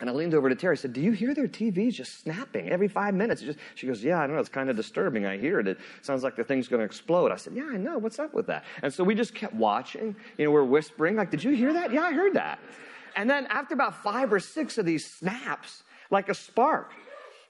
And 0.00 0.08
I 0.08 0.14
leaned 0.14 0.32
over 0.32 0.48
to 0.48 0.54
Terry. 0.54 0.72
I 0.72 0.76
said, 0.76 0.94
Do 0.94 1.00
you 1.02 1.12
hear 1.12 1.34
their 1.34 1.46
TVs 1.46 1.92
just 1.92 2.22
snapping 2.22 2.70
every 2.70 2.88
five 2.88 3.12
minutes? 3.12 3.42
Just, 3.42 3.58
she 3.74 3.86
goes, 3.86 4.02
Yeah, 4.02 4.20
I 4.20 4.26
know. 4.26 4.38
It's 4.38 4.48
kind 4.48 4.70
of 4.70 4.76
disturbing. 4.76 5.26
I 5.26 5.36
hear 5.36 5.60
it. 5.60 5.68
It 5.68 5.78
sounds 6.00 6.22
like 6.22 6.36
the 6.36 6.44
thing's 6.44 6.68
going 6.68 6.80
to 6.80 6.86
explode. 6.86 7.30
I 7.30 7.36
said, 7.36 7.52
Yeah, 7.54 7.68
I 7.70 7.76
know. 7.76 7.98
What's 7.98 8.18
up 8.18 8.32
with 8.32 8.46
that? 8.46 8.64
And 8.82 8.92
so 8.92 9.04
we 9.04 9.14
just 9.14 9.34
kept 9.34 9.54
watching. 9.54 10.16
You 10.38 10.46
know, 10.46 10.52
we're 10.52 10.64
whispering, 10.64 11.16
like, 11.16 11.30
Did 11.30 11.44
you 11.44 11.50
hear 11.50 11.74
that? 11.74 11.92
Yeah, 11.92 12.02
I 12.02 12.14
heard 12.14 12.32
that. 12.34 12.60
And 13.14 13.28
then 13.28 13.46
after 13.46 13.74
about 13.74 14.02
five 14.02 14.32
or 14.32 14.40
six 14.40 14.78
of 14.78 14.86
these 14.86 15.04
snaps, 15.04 15.82
like 16.10 16.30
a 16.30 16.34
spark, 16.34 16.92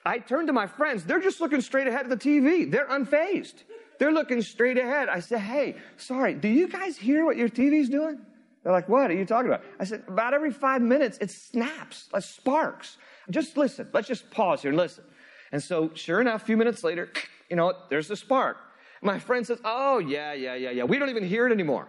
I 0.05 0.19
turned 0.19 0.49
to 0.49 0.53
my 0.53 0.67
friends. 0.67 1.05
They're 1.05 1.21
just 1.21 1.41
looking 1.41 1.61
straight 1.61 1.87
ahead 1.87 2.11
of 2.11 2.11
the 2.11 2.17
TV. 2.17 2.69
They're 2.69 2.89
unfazed. 2.89 3.63
They're 4.01 4.13
looking 4.13 4.41
straight 4.41 4.79
ahead. 4.79 5.11
I 5.11 5.21
said, 5.21 5.41
Hey, 5.41 5.77
sorry, 5.99 6.33
do 6.33 6.49
you 6.49 6.69
guys 6.69 6.97
hear 6.97 7.27
what 7.27 7.37
your 7.37 7.51
TV's 7.51 7.91
doing? 7.91 8.19
They're 8.65 8.73
like, 8.73 8.89
What 8.89 9.11
are 9.11 9.15
you 9.15 9.27
talking 9.27 9.51
about? 9.51 9.63
I 9.79 9.85
said, 9.85 10.05
About 10.09 10.33
every 10.33 10.53
five 10.53 10.81
minutes, 10.81 11.19
it 11.21 11.31
snaps, 11.31 12.09
like 12.11 12.23
sparks. 12.23 12.97
Just 13.29 13.59
listen. 13.59 13.89
Let's 13.93 14.09
just 14.09 14.31
pause 14.31 14.63
here 14.63 14.71
and 14.71 14.79
listen. 14.79 15.05
And 15.53 15.63
so, 15.63 15.91
sure 15.93 16.23
enough, 16.23 16.43
a 16.43 16.45
few 16.47 16.57
minutes 16.57 16.83
later, 16.83 17.11
you 17.51 17.57
know, 17.57 17.75
there's 17.91 18.09
the 18.09 18.17
spark. 18.17 18.57
My 19.03 19.19
friend 19.19 19.47
says, 19.47 19.59
Oh, 19.67 19.99
yeah, 19.99 20.33
yeah, 20.33 20.55
yeah, 20.55 20.71
yeah. 20.71 20.85
We 20.85 20.99
don't 20.99 21.11
even 21.11 21.25
hear 21.25 21.47
it 21.47 21.53
anymore. 21.53 21.87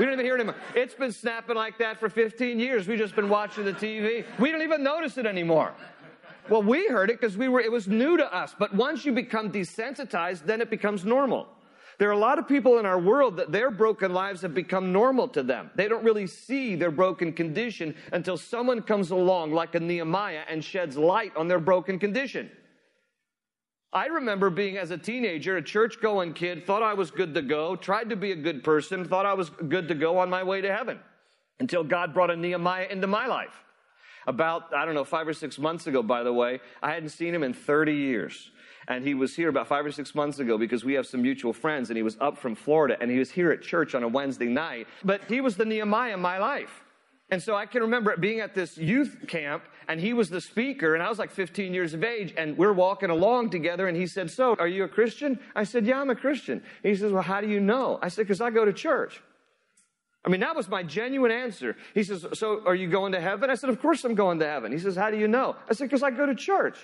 We 0.00 0.04
don't 0.04 0.14
even 0.14 0.24
hear 0.24 0.34
it 0.34 0.40
anymore. 0.40 0.56
It's 0.74 0.94
been 0.94 1.12
snapping 1.12 1.54
like 1.54 1.78
that 1.78 2.00
for 2.00 2.08
15 2.08 2.58
years. 2.58 2.88
We've 2.88 2.98
just 2.98 3.14
been 3.14 3.28
watching 3.28 3.64
the 3.64 3.72
TV. 3.72 4.24
We 4.40 4.50
don't 4.50 4.62
even 4.62 4.82
notice 4.82 5.16
it 5.16 5.26
anymore. 5.26 5.74
Well, 6.48 6.62
we 6.62 6.88
heard 6.88 7.10
it 7.10 7.20
because 7.20 7.36
we 7.36 7.48
were, 7.48 7.60
it 7.60 7.72
was 7.72 7.88
new 7.88 8.16
to 8.16 8.34
us. 8.34 8.54
But 8.58 8.74
once 8.74 9.04
you 9.04 9.12
become 9.12 9.50
desensitized, 9.50 10.44
then 10.44 10.60
it 10.60 10.70
becomes 10.70 11.04
normal. 11.04 11.48
There 11.98 12.08
are 12.08 12.12
a 12.12 12.18
lot 12.18 12.38
of 12.38 12.48
people 12.48 12.78
in 12.78 12.86
our 12.86 12.98
world 12.98 13.36
that 13.36 13.52
their 13.52 13.70
broken 13.70 14.12
lives 14.12 14.42
have 14.42 14.52
become 14.52 14.92
normal 14.92 15.28
to 15.28 15.42
them. 15.42 15.70
They 15.76 15.88
don't 15.88 16.04
really 16.04 16.26
see 16.26 16.74
their 16.74 16.90
broken 16.90 17.32
condition 17.32 17.94
until 18.12 18.36
someone 18.36 18.82
comes 18.82 19.10
along 19.10 19.52
like 19.52 19.74
a 19.74 19.80
Nehemiah 19.80 20.42
and 20.48 20.64
sheds 20.64 20.96
light 20.96 21.34
on 21.36 21.46
their 21.48 21.60
broken 21.60 21.98
condition. 21.98 22.50
I 23.92 24.06
remember 24.06 24.50
being 24.50 24.76
as 24.76 24.90
a 24.90 24.98
teenager, 24.98 25.56
a 25.56 25.62
church 25.62 26.00
going 26.00 26.34
kid, 26.34 26.66
thought 26.66 26.82
I 26.82 26.94
was 26.94 27.12
good 27.12 27.32
to 27.34 27.42
go, 27.42 27.76
tried 27.76 28.10
to 28.10 28.16
be 28.16 28.32
a 28.32 28.36
good 28.36 28.64
person, 28.64 29.04
thought 29.04 29.24
I 29.24 29.34
was 29.34 29.50
good 29.50 29.86
to 29.86 29.94
go 29.94 30.18
on 30.18 30.28
my 30.28 30.42
way 30.42 30.60
to 30.60 30.74
heaven 30.74 30.98
until 31.60 31.84
God 31.84 32.12
brought 32.12 32.30
a 32.30 32.36
Nehemiah 32.36 32.88
into 32.90 33.06
my 33.06 33.28
life. 33.28 33.63
About, 34.26 34.74
I 34.74 34.84
don't 34.84 34.94
know, 34.94 35.04
five 35.04 35.28
or 35.28 35.32
six 35.32 35.58
months 35.58 35.86
ago, 35.86 36.02
by 36.02 36.22
the 36.22 36.32
way, 36.32 36.60
I 36.82 36.92
hadn't 36.92 37.10
seen 37.10 37.34
him 37.34 37.42
in 37.42 37.52
30 37.52 37.94
years. 37.94 38.50
And 38.86 39.04
he 39.04 39.14
was 39.14 39.34
here 39.34 39.48
about 39.48 39.66
five 39.66 39.86
or 39.86 39.92
six 39.92 40.14
months 40.14 40.38
ago 40.38 40.58
because 40.58 40.84
we 40.84 40.94
have 40.94 41.06
some 41.06 41.22
mutual 41.22 41.52
friends, 41.52 41.90
and 41.90 41.96
he 41.96 42.02
was 42.02 42.16
up 42.20 42.38
from 42.38 42.54
Florida, 42.54 42.96
and 43.00 43.10
he 43.10 43.18
was 43.18 43.30
here 43.30 43.50
at 43.50 43.62
church 43.62 43.94
on 43.94 44.02
a 44.02 44.08
Wednesday 44.08 44.46
night. 44.46 44.86
But 45.02 45.24
he 45.24 45.40
was 45.40 45.56
the 45.56 45.64
Nehemiah 45.64 46.14
in 46.14 46.20
my 46.20 46.38
life. 46.38 46.84
And 47.30 47.42
so 47.42 47.56
I 47.56 47.64
can 47.66 47.82
remember 47.82 48.14
being 48.18 48.40
at 48.40 48.54
this 48.54 48.76
youth 48.76 49.16
camp, 49.26 49.64
and 49.88 49.98
he 49.98 50.12
was 50.12 50.28
the 50.28 50.40
speaker, 50.40 50.94
and 50.94 51.02
I 51.02 51.08
was 51.08 51.18
like 51.18 51.30
15 51.30 51.72
years 51.72 51.94
of 51.94 52.04
age, 52.04 52.34
and 52.36 52.56
we're 52.58 52.72
walking 52.72 53.10
along 53.10 53.50
together, 53.50 53.88
and 53.88 53.96
he 53.96 54.06
said, 54.06 54.30
So, 54.30 54.54
are 54.58 54.68
you 54.68 54.84
a 54.84 54.88
Christian? 54.88 55.40
I 55.56 55.64
said, 55.64 55.86
Yeah, 55.86 56.00
I'm 56.00 56.10
a 56.10 56.16
Christian. 56.16 56.62
He 56.82 56.94
says, 56.94 57.12
Well, 57.12 57.22
how 57.22 57.40
do 57.40 57.48
you 57.48 57.60
know? 57.60 57.98
I 58.02 58.08
said, 58.08 58.26
Because 58.26 58.42
I 58.42 58.50
go 58.50 58.64
to 58.64 58.72
church. 58.72 59.22
I 60.24 60.30
mean, 60.30 60.40
that 60.40 60.56
was 60.56 60.68
my 60.68 60.82
genuine 60.82 61.30
answer. 61.30 61.76
He 61.92 62.02
says, 62.02 62.26
So 62.32 62.62
are 62.64 62.74
you 62.74 62.88
going 62.88 63.12
to 63.12 63.20
heaven? 63.20 63.50
I 63.50 63.54
said, 63.56 63.70
Of 63.70 63.80
course 63.80 64.04
I'm 64.04 64.14
going 64.14 64.38
to 64.38 64.46
heaven. 64.46 64.72
He 64.72 64.78
says, 64.78 64.96
How 64.96 65.10
do 65.10 65.18
you 65.18 65.28
know? 65.28 65.56
I 65.68 65.74
said, 65.74 65.84
Because 65.84 66.02
I 66.02 66.10
go 66.10 66.24
to 66.26 66.34
church. 66.34 66.78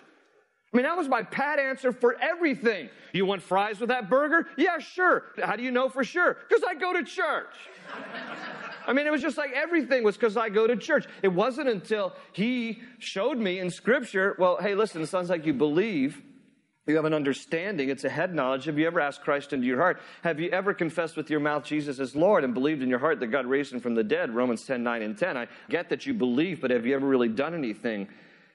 I 0.72 0.76
mean, 0.76 0.86
that 0.86 0.96
was 0.96 1.08
my 1.08 1.22
pat 1.22 1.58
answer 1.58 1.90
for 1.90 2.16
everything. 2.20 2.90
You 3.12 3.26
want 3.26 3.42
fries 3.42 3.80
with 3.80 3.88
that 3.88 4.08
burger? 4.08 4.46
Yeah, 4.56 4.78
sure. 4.78 5.24
How 5.42 5.56
do 5.56 5.64
you 5.64 5.72
know 5.72 5.88
for 5.88 6.04
sure? 6.04 6.36
Because 6.48 6.62
I 6.68 6.74
go 6.74 6.92
to 6.92 7.02
church. 7.02 7.56
I 8.86 8.92
mean, 8.92 9.06
it 9.06 9.10
was 9.10 9.20
just 9.20 9.36
like 9.36 9.50
everything 9.52 10.04
was 10.04 10.16
because 10.16 10.36
I 10.36 10.48
go 10.48 10.68
to 10.68 10.76
church. 10.76 11.06
It 11.22 11.28
wasn't 11.28 11.68
until 11.68 12.14
he 12.32 12.82
showed 12.98 13.38
me 13.38 13.58
in 13.58 13.70
scripture, 13.70 14.36
well, 14.38 14.58
hey, 14.60 14.76
listen, 14.76 15.02
it 15.02 15.06
sounds 15.06 15.28
like 15.28 15.44
you 15.44 15.54
believe. 15.54 16.22
You 16.90 16.96
have 16.96 17.04
an 17.04 17.14
understanding. 17.14 17.88
It's 17.88 18.02
a 18.02 18.08
head 18.08 18.34
knowledge. 18.34 18.64
Have 18.64 18.76
you 18.76 18.88
ever 18.88 18.98
asked 18.98 19.22
Christ 19.22 19.52
into 19.52 19.64
your 19.64 19.78
heart? 19.78 20.00
Have 20.24 20.40
you 20.40 20.50
ever 20.50 20.74
confessed 20.74 21.16
with 21.16 21.30
your 21.30 21.38
mouth 21.38 21.62
Jesus 21.62 22.00
as 22.00 22.16
Lord 22.16 22.42
and 22.42 22.52
believed 22.52 22.82
in 22.82 22.88
your 22.88 22.98
heart 22.98 23.20
that 23.20 23.28
God 23.28 23.46
raised 23.46 23.72
him 23.72 23.78
from 23.78 23.94
the 23.94 24.02
dead? 24.02 24.34
Romans 24.34 24.64
10, 24.64 24.82
9, 24.82 25.02
and 25.02 25.16
10. 25.16 25.36
I 25.36 25.46
get 25.68 25.88
that 25.90 26.04
you 26.04 26.14
believe, 26.14 26.60
but 26.60 26.72
have 26.72 26.84
you 26.84 26.96
ever 26.96 27.06
really 27.06 27.28
done 27.28 27.54
anything? 27.54 28.08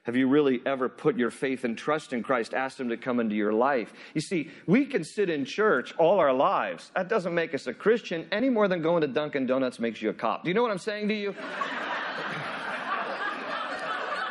Have 0.04 0.18
you 0.18 0.28
really 0.28 0.62
ever 0.66 0.90
put 0.90 1.16
your 1.18 1.32
faith 1.32 1.64
and 1.64 1.78
trust 1.78 2.12
in 2.12 2.24
Christ, 2.24 2.54
asked 2.54 2.78
Him 2.78 2.90
to 2.90 2.98
come 2.98 3.22
into 3.22 3.36
your 3.36 3.54
life? 3.54 3.94
You 4.14 4.20
see, 4.20 4.52
we 4.68 4.86
can 4.86 5.06
sit 5.06 5.30
in 5.30 5.46
church 5.46 5.94
all 5.98 6.20
our 6.20 6.34
lives. 6.34 6.92
That 6.94 7.08
doesn't 7.08 7.34
make 7.34 7.56
us 7.56 7.68
a 7.68 7.74
Christian 7.74 8.28
any 8.34 8.50
more 8.50 8.68
than 8.68 8.82
going 8.82 9.00
to 9.00 9.08
Dunkin' 9.08 9.46
Donuts 9.46 9.80
makes 9.80 10.02
you 10.02 10.10
a 10.10 10.14
cop. 10.14 10.44
Do 10.44 10.50
you 10.50 10.54
know 10.54 10.62
what 10.62 10.72
I'm 10.72 10.78
saying 10.78 11.08
to 11.08 11.14
you? 11.14 11.30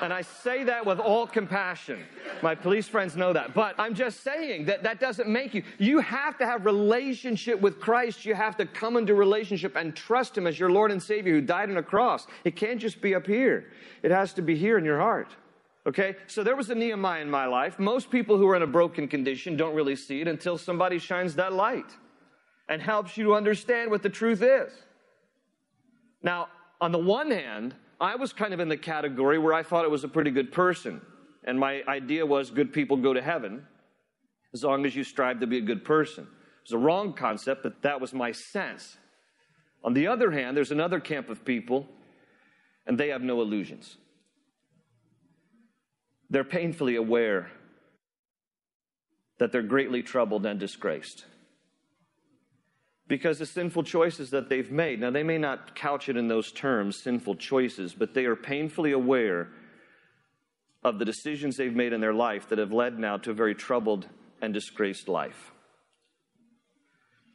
and 0.02 0.12
I 0.12 0.20
say 0.20 0.64
that 0.64 0.84
with 0.84 1.00
all 1.00 1.26
compassion. 1.26 2.04
My 2.42 2.54
police 2.54 2.88
friends 2.88 3.16
know 3.16 3.32
that. 3.32 3.54
But 3.54 3.74
I'm 3.78 3.94
just 3.94 4.22
saying 4.22 4.66
that 4.66 4.82
that 4.82 5.00
doesn't 5.00 5.28
make 5.28 5.54
you. 5.54 5.62
You 5.78 6.00
have 6.00 6.36
to 6.38 6.46
have 6.46 6.64
relationship 6.64 7.60
with 7.60 7.80
Christ. 7.80 8.24
You 8.24 8.34
have 8.34 8.56
to 8.58 8.66
come 8.66 8.96
into 8.96 9.14
relationship 9.14 9.76
and 9.76 9.94
trust 9.94 10.36
Him 10.36 10.46
as 10.46 10.58
your 10.58 10.70
Lord 10.70 10.90
and 10.90 11.02
Savior 11.02 11.32
who 11.34 11.40
died 11.40 11.70
on 11.70 11.76
a 11.76 11.82
cross. 11.82 12.26
It 12.44 12.56
can't 12.56 12.80
just 12.80 13.00
be 13.00 13.14
up 13.14 13.26
here. 13.26 13.72
It 14.02 14.10
has 14.10 14.32
to 14.34 14.42
be 14.42 14.56
here 14.56 14.78
in 14.78 14.84
your 14.84 14.98
heart. 14.98 15.28
Okay? 15.86 16.16
So 16.26 16.42
there 16.42 16.56
was 16.56 16.70
a 16.70 16.74
Nehemiah 16.74 17.22
in 17.22 17.30
my 17.30 17.46
life. 17.46 17.78
Most 17.78 18.10
people 18.10 18.38
who 18.38 18.48
are 18.48 18.56
in 18.56 18.62
a 18.62 18.66
broken 18.66 19.08
condition 19.08 19.56
don't 19.56 19.74
really 19.74 19.96
see 19.96 20.20
it 20.20 20.28
until 20.28 20.58
somebody 20.58 20.98
shines 20.98 21.34
that 21.36 21.52
light 21.52 21.90
and 22.68 22.80
helps 22.80 23.16
you 23.16 23.24
to 23.24 23.34
understand 23.34 23.90
what 23.90 24.02
the 24.02 24.08
truth 24.08 24.42
is. 24.42 24.72
Now, 26.22 26.48
on 26.80 26.92
the 26.92 26.98
one 26.98 27.30
hand, 27.30 27.74
I 28.00 28.16
was 28.16 28.32
kind 28.32 28.54
of 28.54 28.60
in 28.60 28.68
the 28.68 28.76
category 28.76 29.38
where 29.38 29.52
I 29.52 29.62
thought 29.62 29.84
it 29.84 29.90
was 29.90 30.04
a 30.04 30.08
pretty 30.08 30.30
good 30.30 30.52
person. 30.52 31.00
And 31.44 31.58
my 31.58 31.82
idea 31.86 32.24
was 32.24 32.50
good 32.50 32.72
people 32.72 32.96
go 32.96 33.12
to 33.12 33.22
heaven 33.22 33.66
as 34.52 34.64
long 34.64 34.86
as 34.86 34.96
you 34.96 35.04
strive 35.04 35.40
to 35.40 35.46
be 35.46 35.58
a 35.58 35.62
good 35.62 35.84
person. 35.84 36.24
It 36.24 36.70
was 36.70 36.72
a 36.72 36.78
wrong 36.78 37.12
concept, 37.12 37.62
but 37.62 37.82
that 37.82 38.00
was 38.00 38.14
my 38.14 38.32
sense. 38.32 38.96
On 39.82 39.92
the 39.92 40.06
other 40.06 40.30
hand, 40.30 40.56
there's 40.56 40.70
another 40.70 41.00
camp 41.00 41.28
of 41.28 41.44
people, 41.44 41.86
and 42.86 42.96
they 42.96 43.08
have 43.08 43.20
no 43.20 43.42
illusions. 43.42 43.96
They're 46.30 46.44
painfully 46.44 46.96
aware 46.96 47.50
that 49.38 49.52
they're 49.52 49.62
greatly 49.62 50.02
troubled 50.02 50.46
and 50.46 50.58
disgraced 50.58 51.26
because 53.06 53.38
the 53.38 53.46
sinful 53.46 53.82
choices 53.82 54.30
that 54.30 54.48
they've 54.48 54.70
made. 54.70 55.00
Now, 55.00 55.10
they 55.10 55.22
may 55.22 55.36
not 55.36 55.74
couch 55.74 56.08
it 56.08 56.16
in 56.16 56.28
those 56.28 56.50
terms, 56.50 57.02
sinful 57.02 57.36
choices, 57.36 57.92
but 57.92 58.14
they 58.14 58.24
are 58.24 58.36
painfully 58.36 58.92
aware 58.92 59.50
of 60.84 60.98
the 60.98 61.04
decisions 61.04 61.56
they've 61.56 61.74
made 61.74 61.92
in 61.92 62.00
their 62.00 62.12
life 62.12 62.48
that 62.50 62.58
have 62.58 62.72
led 62.72 62.98
now 62.98 63.16
to 63.16 63.30
a 63.30 63.34
very 63.34 63.54
troubled 63.54 64.06
and 64.42 64.52
disgraced 64.52 65.08
life. 65.08 65.53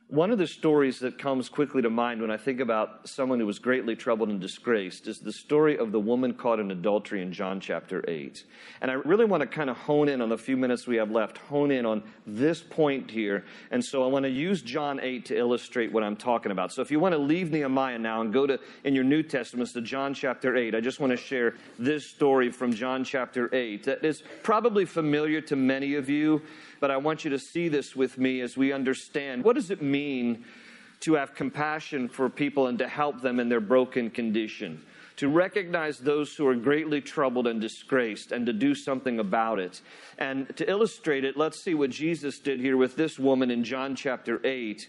One 0.09 0.31
of 0.31 0.39
the 0.39 0.47
stories 0.47 0.97
that 1.01 1.19
comes 1.19 1.49
quickly 1.49 1.83
to 1.83 1.89
mind 1.91 2.19
when 2.19 2.31
I 2.31 2.37
think 2.37 2.61
about 2.61 3.07
someone 3.07 3.39
who 3.39 3.45
was 3.45 3.59
greatly 3.59 3.95
troubled 3.95 4.29
and 4.29 4.41
disgraced 4.41 5.07
is 5.07 5.19
the 5.19 5.31
story 5.31 5.77
of 5.77 5.91
the 5.91 5.99
woman 5.99 6.33
caught 6.33 6.59
in 6.59 6.71
adultery 6.71 7.21
in 7.21 7.31
John 7.31 7.59
chapter 7.59 8.03
8. 8.07 8.43
And 8.81 8.89
I 8.89 8.95
really 8.95 9.25
want 9.25 9.41
to 9.41 9.47
kind 9.47 9.69
of 9.69 9.77
hone 9.77 10.09
in 10.09 10.19
on 10.19 10.29
the 10.29 10.37
few 10.37 10.57
minutes 10.57 10.87
we 10.87 10.95
have 10.95 11.11
left, 11.11 11.37
hone 11.37 11.69
in 11.69 11.85
on 11.85 12.01
this 12.25 12.59
point 12.59 13.11
here. 13.11 13.45
And 13.69 13.85
so 13.85 14.03
I 14.03 14.07
want 14.07 14.23
to 14.23 14.31
use 14.31 14.63
John 14.63 14.99
8 14.99 15.25
to 15.25 15.37
illustrate 15.37 15.91
what 15.91 16.03
I'm 16.03 16.15
talking 16.15 16.51
about. 16.51 16.73
So 16.73 16.81
if 16.81 16.89
you 16.89 16.99
want 16.99 17.13
to 17.13 17.19
leave 17.19 17.51
Nehemiah 17.51 17.99
now 17.99 18.21
and 18.21 18.33
go 18.33 18.47
to 18.47 18.59
in 18.85 18.95
your 18.95 19.03
New 19.03 19.21
Testaments 19.21 19.73
to 19.73 19.81
John 19.81 20.15
chapter 20.15 20.57
8, 20.57 20.73
I 20.73 20.81
just 20.81 20.99
want 20.99 21.11
to 21.11 21.17
share 21.17 21.53
this 21.77 22.03
story 22.03 22.49
from 22.49 22.73
John 22.73 23.03
chapter 23.03 23.47
8 23.53 23.83
that 23.83 24.03
is 24.03 24.23
probably 24.41 24.85
familiar 24.85 25.39
to 25.41 25.55
many 25.55 25.93
of 25.93 26.09
you 26.09 26.41
but 26.79 26.91
I 26.91 26.97
want 26.97 27.23
you 27.23 27.29
to 27.31 27.39
see 27.39 27.67
this 27.67 27.95
with 27.95 28.17
me 28.17 28.41
as 28.41 28.57
we 28.57 28.71
understand 28.71 29.43
what 29.43 29.55
does 29.55 29.71
it 29.71 29.81
mean 29.81 30.45
to 31.01 31.13
have 31.13 31.33
compassion 31.33 32.09
for 32.09 32.29
people 32.29 32.67
and 32.67 32.77
to 32.79 32.87
help 32.87 33.21
them 33.21 33.39
in 33.39 33.49
their 33.49 33.61
broken 33.61 34.09
condition, 34.09 34.81
to 35.15 35.29
recognize 35.29 35.99
those 35.99 36.35
who 36.35 36.45
are 36.47 36.55
greatly 36.55 37.01
troubled 37.01 37.47
and 37.47 37.61
disgraced 37.61 38.31
and 38.31 38.45
to 38.45 38.53
do 38.53 38.75
something 38.75 39.19
about 39.19 39.59
it. 39.59 39.81
And 40.17 40.55
to 40.57 40.69
illustrate 40.69 41.23
it, 41.23 41.37
let's 41.37 41.63
see 41.63 41.73
what 41.73 41.89
Jesus 41.89 42.39
did 42.39 42.59
here 42.59 42.77
with 42.77 42.95
this 42.95 43.17
woman 43.17 43.49
in 43.51 43.63
John 43.63 43.95
chapter 43.95 44.41
8. 44.45 44.87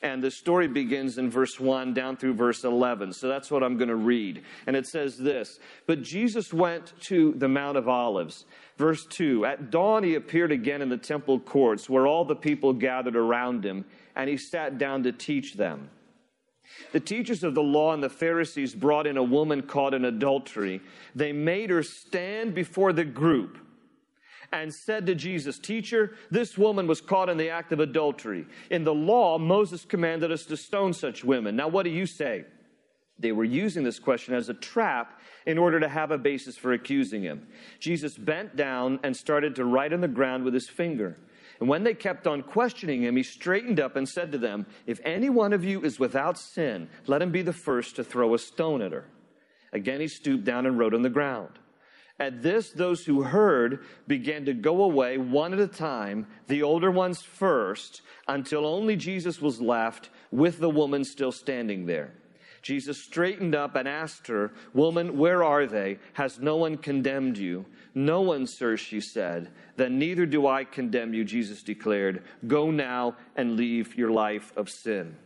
And 0.00 0.22
the 0.22 0.30
story 0.30 0.68
begins 0.68 1.18
in 1.18 1.28
verse 1.28 1.58
1 1.58 1.92
down 1.92 2.16
through 2.16 2.34
verse 2.34 2.62
11. 2.62 3.12
So 3.14 3.26
that's 3.26 3.50
what 3.50 3.64
I'm 3.64 3.76
going 3.76 3.88
to 3.88 3.96
read. 3.96 4.42
And 4.66 4.76
it 4.76 4.86
says 4.86 5.16
this 5.16 5.58
But 5.86 6.02
Jesus 6.02 6.52
went 6.52 6.92
to 7.08 7.34
the 7.36 7.48
Mount 7.48 7.76
of 7.76 7.88
Olives. 7.88 8.44
Verse 8.76 9.04
2 9.06 9.44
At 9.44 9.70
dawn 9.70 10.04
he 10.04 10.14
appeared 10.14 10.52
again 10.52 10.82
in 10.82 10.88
the 10.88 10.96
temple 10.96 11.40
courts 11.40 11.90
where 11.90 12.06
all 12.06 12.24
the 12.24 12.36
people 12.36 12.72
gathered 12.72 13.16
around 13.16 13.64
him, 13.64 13.84
and 14.14 14.30
he 14.30 14.36
sat 14.36 14.78
down 14.78 15.02
to 15.02 15.12
teach 15.12 15.54
them. 15.54 15.90
The 16.92 17.00
teachers 17.00 17.42
of 17.42 17.54
the 17.54 17.62
law 17.62 17.92
and 17.92 18.02
the 18.02 18.08
Pharisees 18.08 18.74
brought 18.74 19.06
in 19.06 19.16
a 19.16 19.22
woman 19.22 19.62
caught 19.62 19.94
in 19.94 20.04
adultery. 20.04 20.80
They 21.14 21.32
made 21.32 21.70
her 21.70 21.82
stand 21.82 22.54
before 22.54 22.92
the 22.92 23.04
group 23.04 23.58
and 24.52 24.72
said 24.72 25.06
to 25.06 25.14
Jesus, 25.14 25.58
Teacher, 25.58 26.16
this 26.30 26.56
woman 26.56 26.86
was 26.86 27.00
caught 27.00 27.28
in 27.28 27.36
the 27.36 27.50
act 27.50 27.72
of 27.72 27.80
adultery. 27.80 28.46
In 28.70 28.84
the 28.84 28.94
law, 28.94 29.38
Moses 29.38 29.84
commanded 29.84 30.32
us 30.32 30.44
to 30.46 30.56
stone 30.56 30.92
such 30.92 31.24
women. 31.24 31.56
Now, 31.56 31.68
what 31.68 31.84
do 31.84 31.90
you 31.90 32.06
say? 32.06 32.44
They 33.18 33.32
were 33.32 33.44
using 33.44 33.82
this 33.82 33.98
question 33.98 34.34
as 34.34 34.48
a 34.48 34.54
trap 34.54 35.20
in 35.44 35.58
order 35.58 35.80
to 35.80 35.88
have 35.88 36.10
a 36.10 36.18
basis 36.18 36.56
for 36.56 36.72
accusing 36.72 37.22
him. 37.22 37.48
Jesus 37.80 38.16
bent 38.16 38.54
down 38.54 39.00
and 39.02 39.16
started 39.16 39.56
to 39.56 39.64
write 39.64 39.92
on 39.92 40.00
the 40.00 40.08
ground 40.08 40.44
with 40.44 40.54
his 40.54 40.68
finger. 40.68 41.18
And 41.60 41.68
when 41.68 41.82
they 41.82 41.94
kept 41.94 42.26
on 42.28 42.42
questioning 42.42 43.02
him, 43.02 43.16
he 43.16 43.24
straightened 43.24 43.80
up 43.80 43.96
and 43.96 44.08
said 44.08 44.30
to 44.32 44.38
them, 44.38 44.66
If 44.86 45.00
any 45.04 45.28
one 45.28 45.52
of 45.52 45.64
you 45.64 45.82
is 45.82 45.98
without 45.98 46.38
sin, 46.38 46.88
let 47.06 47.20
him 47.20 47.32
be 47.32 47.42
the 47.42 47.52
first 47.52 47.96
to 47.96 48.04
throw 48.04 48.34
a 48.34 48.38
stone 48.38 48.80
at 48.80 48.92
her. 48.92 49.06
Again, 49.72 50.00
he 50.00 50.08
stooped 50.08 50.44
down 50.44 50.66
and 50.66 50.78
wrote 50.78 50.94
on 50.94 51.02
the 51.02 51.10
ground. 51.10 51.58
At 52.20 52.42
this, 52.42 52.70
those 52.70 53.04
who 53.04 53.22
heard 53.22 53.84
began 54.08 54.44
to 54.46 54.54
go 54.54 54.82
away 54.82 55.18
one 55.18 55.52
at 55.52 55.60
a 55.60 55.68
time, 55.68 56.26
the 56.48 56.62
older 56.62 56.90
ones 56.90 57.22
first, 57.22 58.02
until 58.26 58.66
only 58.66 58.96
Jesus 58.96 59.40
was 59.40 59.60
left 59.60 60.10
with 60.32 60.58
the 60.58 60.70
woman 60.70 61.04
still 61.04 61.32
standing 61.32 61.86
there. 61.86 62.12
Jesus 62.60 63.02
straightened 63.02 63.54
up 63.54 63.76
and 63.76 63.86
asked 63.86 64.26
her, 64.26 64.52
Woman, 64.74 65.16
where 65.16 65.44
are 65.44 65.66
they? 65.66 65.98
Has 66.14 66.40
no 66.40 66.56
one 66.56 66.76
condemned 66.76 67.38
you? 67.38 67.64
No 67.94 68.20
one, 68.20 68.46
sir, 68.46 68.76
she 68.76 69.00
said. 69.00 69.50
Then 69.76 69.98
neither 69.98 70.26
do 70.26 70.46
I 70.46 70.64
condemn 70.64 71.14
you, 71.14 71.24
Jesus 71.24 71.62
declared. 71.62 72.24
Go 72.46 72.70
now 72.70 73.16
and 73.36 73.56
leave 73.56 73.96
your 73.96 74.10
life 74.10 74.52
of 74.56 74.68
sin. 74.68 75.16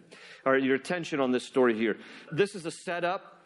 All 0.45 0.53
right, 0.53 0.63
your 0.63 0.75
attention 0.75 1.21
on 1.21 1.33
this 1.33 1.45
story 1.45 1.77
here. 1.77 1.97
This 2.31 2.55
is 2.55 2.66
a 2.66 2.71
setup. 2.71 3.38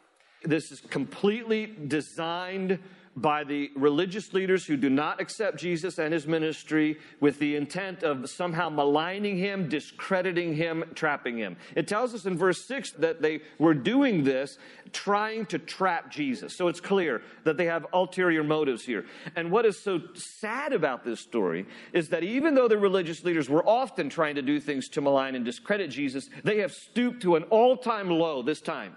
This 0.43 0.73
is 0.73 0.81
completely 0.81 1.67
designed 1.67 2.79
by 3.17 3.45
the 3.45 3.71
religious 3.75 4.35
leaders 4.35 4.67
who 4.67 4.77
do 4.77 4.91
not 4.91 5.21
accept 5.21 5.59
Jesus 5.59 5.99
and 5.99 6.13
his 6.13 6.27
ministry 6.27 6.99
with 7.19 7.39
the 7.39 7.57
intent 7.57 8.03
of 8.03 8.29
somehow 8.29 8.69
maligning 8.69 9.39
him, 9.39 9.71
discrediting 9.71 10.55
him, 10.55 10.85
trapping 10.95 11.39
him. 11.39 11.57
It 11.75 11.89
tells 11.89 12.15
us 12.15 12.27
in 12.27 12.37
verse 12.37 12.67
6 12.67 12.93
that 12.93 13.23
they 13.23 13.41
were 13.59 13.73
doing 13.73 14.25
this 14.25 14.59
trying 14.93 15.47
to 15.47 15.59
trap 15.59 16.11
Jesus. 16.11 16.57
So 16.57 16.69
it's 16.69 16.81
clear 16.81 17.23
that 17.45 17.57
they 17.57 17.65
have 17.65 17.87
ulterior 17.95 18.45
motives 18.45 18.85
here. 18.85 19.07
And 19.35 19.51
what 19.51 19.65
is 19.65 19.83
so 19.83 20.01
sad 20.15 20.75
about 20.75 21.05
this 21.05 21.21
story 21.21 21.67
is 21.95 22.11
that 22.11 22.23
even 22.23 22.55
though 22.55 22.69
the 22.69 22.79
religious 22.79 23.25
leaders 23.25 23.49
were 23.49 23.67
often 23.67 24.11
trying 24.11 24.35
to 24.35 24.43
do 24.43 24.61
things 24.61 24.89
to 24.91 25.01
malign 25.01 25.35
and 25.35 25.45
discredit 25.45 25.91
Jesus, 25.91 26.29
they 26.45 26.59
have 26.59 26.73
stooped 26.73 27.23
to 27.23 27.37
an 27.37 27.45
all 27.45 27.79
time 27.79 28.11
low 28.11 28.43
this 28.43 28.61
time. 28.61 28.95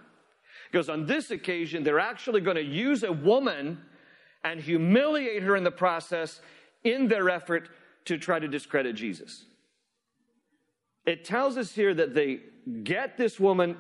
Because 0.70 0.90
on 0.90 1.06
this 1.06 1.32
occasion, 1.32 1.84
they're 1.84 2.00
actually 2.00 2.42
going 2.42 2.58
to 2.58 2.64
use 2.64 3.02
a 3.04 3.12
woman 3.12 3.80
and 4.44 4.60
humiliate 4.60 5.44
her 5.44 5.56
in 5.56 5.64
the 5.64 5.72
process 5.72 6.42
in 6.84 7.08
their 7.08 7.30
effort 7.30 7.70
to 8.06 8.18
try 8.18 8.40
to 8.40 8.48
discredit 8.48 8.96
Jesus. 8.96 9.46
It 11.06 11.26
tells 11.26 11.58
us 11.58 11.74
here 11.74 11.94
that 11.94 12.14
they 12.14 12.42
get 12.84 13.18
this 13.18 13.40
woman 13.40 13.78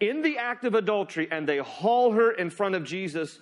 in 0.00 0.22
the 0.22 0.38
act 0.38 0.64
of 0.64 0.74
adultery 0.74 1.28
and 1.30 1.46
they 1.46 1.58
haul 1.58 2.12
her 2.12 2.32
in 2.32 2.50
front 2.50 2.74
of 2.74 2.84
Jesus 2.84 3.38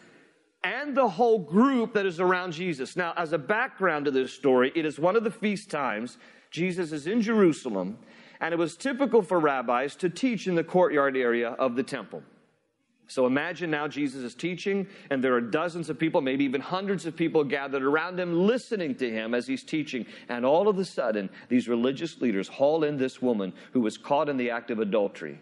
and 0.65 0.97
the 0.97 1.09
whole 1.09 1.39
group 1.39 1.95
that 1.95 2.05
is 2.05 2.21
around 2.21 2.53
Jesus. 2.53 2.97
Now, 2.97 3.15
as 3.17 3.33
a 3.33 3.39
background 3.39 4.07
to 4.07 4.11
this 4.11 4.33
story, 4.33 4.73
it 4.75 4.85
is 4.85 4.99
one 4.99 5.17
of 5.17 5.25
the 5.25 5.31
feast 5.31 5.71
times. 5.71 6.19
Jesus 6.51 6.93
is 6.93 7.07
in 7.07 7.23
Jerusalem, 7.23 7.99
and 8.41 8.53
it 8.53 8.57
was 8.57 8.77
typical 8.77 9.23
for 9.23 9.39
rabbis 9.39 9.95
to 9.97 10.09
teach 10.09 10.49
in 10.49 10.57
the 10.57 10.65
courtyard 10.65 11.17
area 11.17 11.51
of 11.51 11.77
the 11.77 11.83
temple. 11.83 12.23
So 13.09 13.27
imagine 13.27 13.71
now 13.71 13.89
Jesus 13.89 14.23
is 14.23 14.35
teaching, 14.35 14.87
and 15.09 15.25
there 15.25 15.35
are 15.35 15.41
dozens 15.41 15.89
of 15.89 15.99
people, 15.99 16.21
maybe 16.21 16.45
even 16.45 16.61
hundreds 16.61 17.07
of 17.07 17.17
people 17.17 17.43
gathered 17.43 17.83
around 17.83 18.21
him, 18.21 18.47
listening 18.47 18.95
to 18.97 19.11
him 19.11 19.35
as 19.35 19.47
he's 19.47 19.65
teaching. 19.65 20.05
And 20.29 20.45
all 20.45 20.69
of 20.69 20.79
a 20.79 20.85
sudden, 20.85 21.31
these 21.49 21.69
religious 21.69 22.21
leaders 22.21 22.49
haul 22.49 22.85
in 22.85 22.99
this 22.99 23.23
woman 23.23 23.55
who 23.73 23.81
was 23.81 23.97
caught 23.97 24.29
in 24.29 24.37
the 24.37 24.51
act 24.51 24.71
of 24.71 24.79
adultery. 24.79 25.41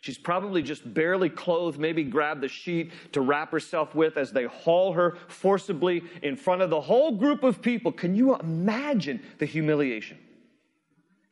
She's 0.00 0.16
probably 0.16 0.62
just 0.62 0.94
barely 0.94 1.28
clothed, 1.28 1.78
maybe 1.78 2.02
grabbed 2.02 2.40
the 2.40 2.48
sheet 2.48 2.92
to 3.12 3.20
wrap 3.20 3.52
herself 3.52 3.94
with 3.94 4.16
as 4.16 4.32
they 4.32 4.44
haul 4.44 4.94
her 4.94 5.18
forcibly 5.28 6.02
in 6.22 6.34
front 6.34 6.62
of 6.62 6.70
the 6.70 6.80
whole 6.80 7.12
group 7.12 7.42
of 7.42 7.60
people. 7.60 7.92
Can 7.92 8.14
you 8.14 8.36
imagine 8.36 9.20
the 9.38 9.46
humiliation? 9.46 10.16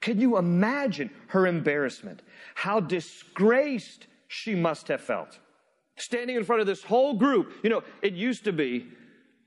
Can 0.01 0.21
you 0.21 0.37
imagine 0.37 1.09
her 1.29 1.47
embarrassment? 1.47 2.21
How 2.55 2.81
disgraced 2.81 4.09
she 4.29 4.55
must 4.55 4.89
have 4.89 5.01
felt 5.01 5.39
standing 5.97 6.37
in 6.37 6.45
front 6.45 6.61
of 6.61 6.67
this 6.67 6.83
whole 6.83 7.15
group. 7.15 7.53
You 7.63 7.71
know, 7.71 7.83
it 8.03 8.15
used 8.15 8.45
to 8.45 8.53
be 8.53 8.87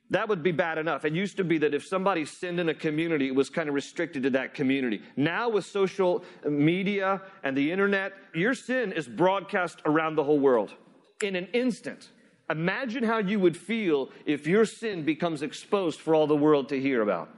that 0.10 0.30
would 0.30 0.42
be 0.42 0.54
bad 0.54 0.78
enough. 0.78 1.04
It 1.04 1.14
used 1.14 1.38
to 1.38 1.44
be 1.44 1.58
that 1.58 1.74
if 1.74 1.86
somebody 1.86 2.24
sinned 2.24 2.60
in 2.60 2.70
a 2.70 2.74
community, 2.74 3.28
it 3.28 3.36
was 3.36 3.50
kind 3.50 3.68
of 3.68 3.76
restricted 3.76 4.24
to 4.24 4.30
that 4.32 4.54
community. 4.54 5.02
Now, 5.18 5.50
with 5.50 5.66
social 5.66 6.24
media 6.48 7.22
and 7.44 7.58
the 7.58 7.72
internet, 7.72 8.14
your 8.34 8.54
sin 8.54 8.94
is 8.94 9.08
broadcast 9.08 9.82
around 9.86 10.16
the 10.16 10.24
whole 10.24 10.40
world 10.40 10.74
in 11.22 11.36
an 11.36 11.48
instant. 11.54 12.10
Imagine 12.50 13.04
how 13.04 13.18
you 13.18 13.40
would 13.40 13.58
feel 13.58 14.10
if 14.26 14.48
your 14.48 14.64
sin 14.64 15.04
becomes 15.04 15.42
exposed 15.42 16.00
for 16.00 16.16
all 16.16 16.28
the 16.28 16.36
world 16.36 16.70
to 16.70 16.80
hear 16.80 17.02
about. 17.02 17.30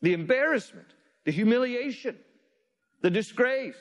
The 0.00 0.14
embarrassment, 0.14 0.86
the 1.26 1.32
humiliation, 1.32 2.16
the 3.02 3.10
disgrace. 3.10 3.76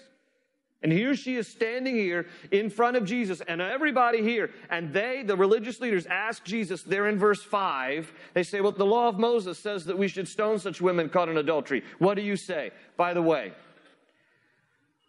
And 0.83 0.91
here 0.91 1.15
she 1.15 1.37
is 1.37 1.47
standing 1.47 1.95
here 1.95 2.27
in 2.51 2.69
front 2.69 2.97
of 2.97 3.05
Jesus 3.05 3.41
and 3.47 3.61
everybody 3.61 4.21
here. 4.21 4.51
And 4.69 4.91
they, 4.91 5.23
the 5.23 5.37
religious 5.37 5.79
leaders, 5.79 6.05
ask 6.05 6.43
Jesus, 6.43 6.83
they're 6.83 7.07
in 7.07 7.17
verse 7.17 7.41
5. 7.41 8.11
They 8.33 8.43
say, 8.43 8.59
Well, 8.59 8.73
the 8.73 8.85
law 8.85 9.07
of 9.07 9.17
Moses 9.17 9.57
says 9.57 9.85
that 9.85 9.97
we 9.97 10.09
should 10.09 10.27
stone 10.27 10.59
such 10.59 10.81
women 10.81 11.07
caught 11.07 11.29
in 11.29 11.37
adultery. 11.37 11.83
What 11.99 12.15
do 12.15 12.21
you 12.21 12.35
say? 12.35 12.71
By 12.97 13.13
the 13.13 13.21
way, 13.21 13.53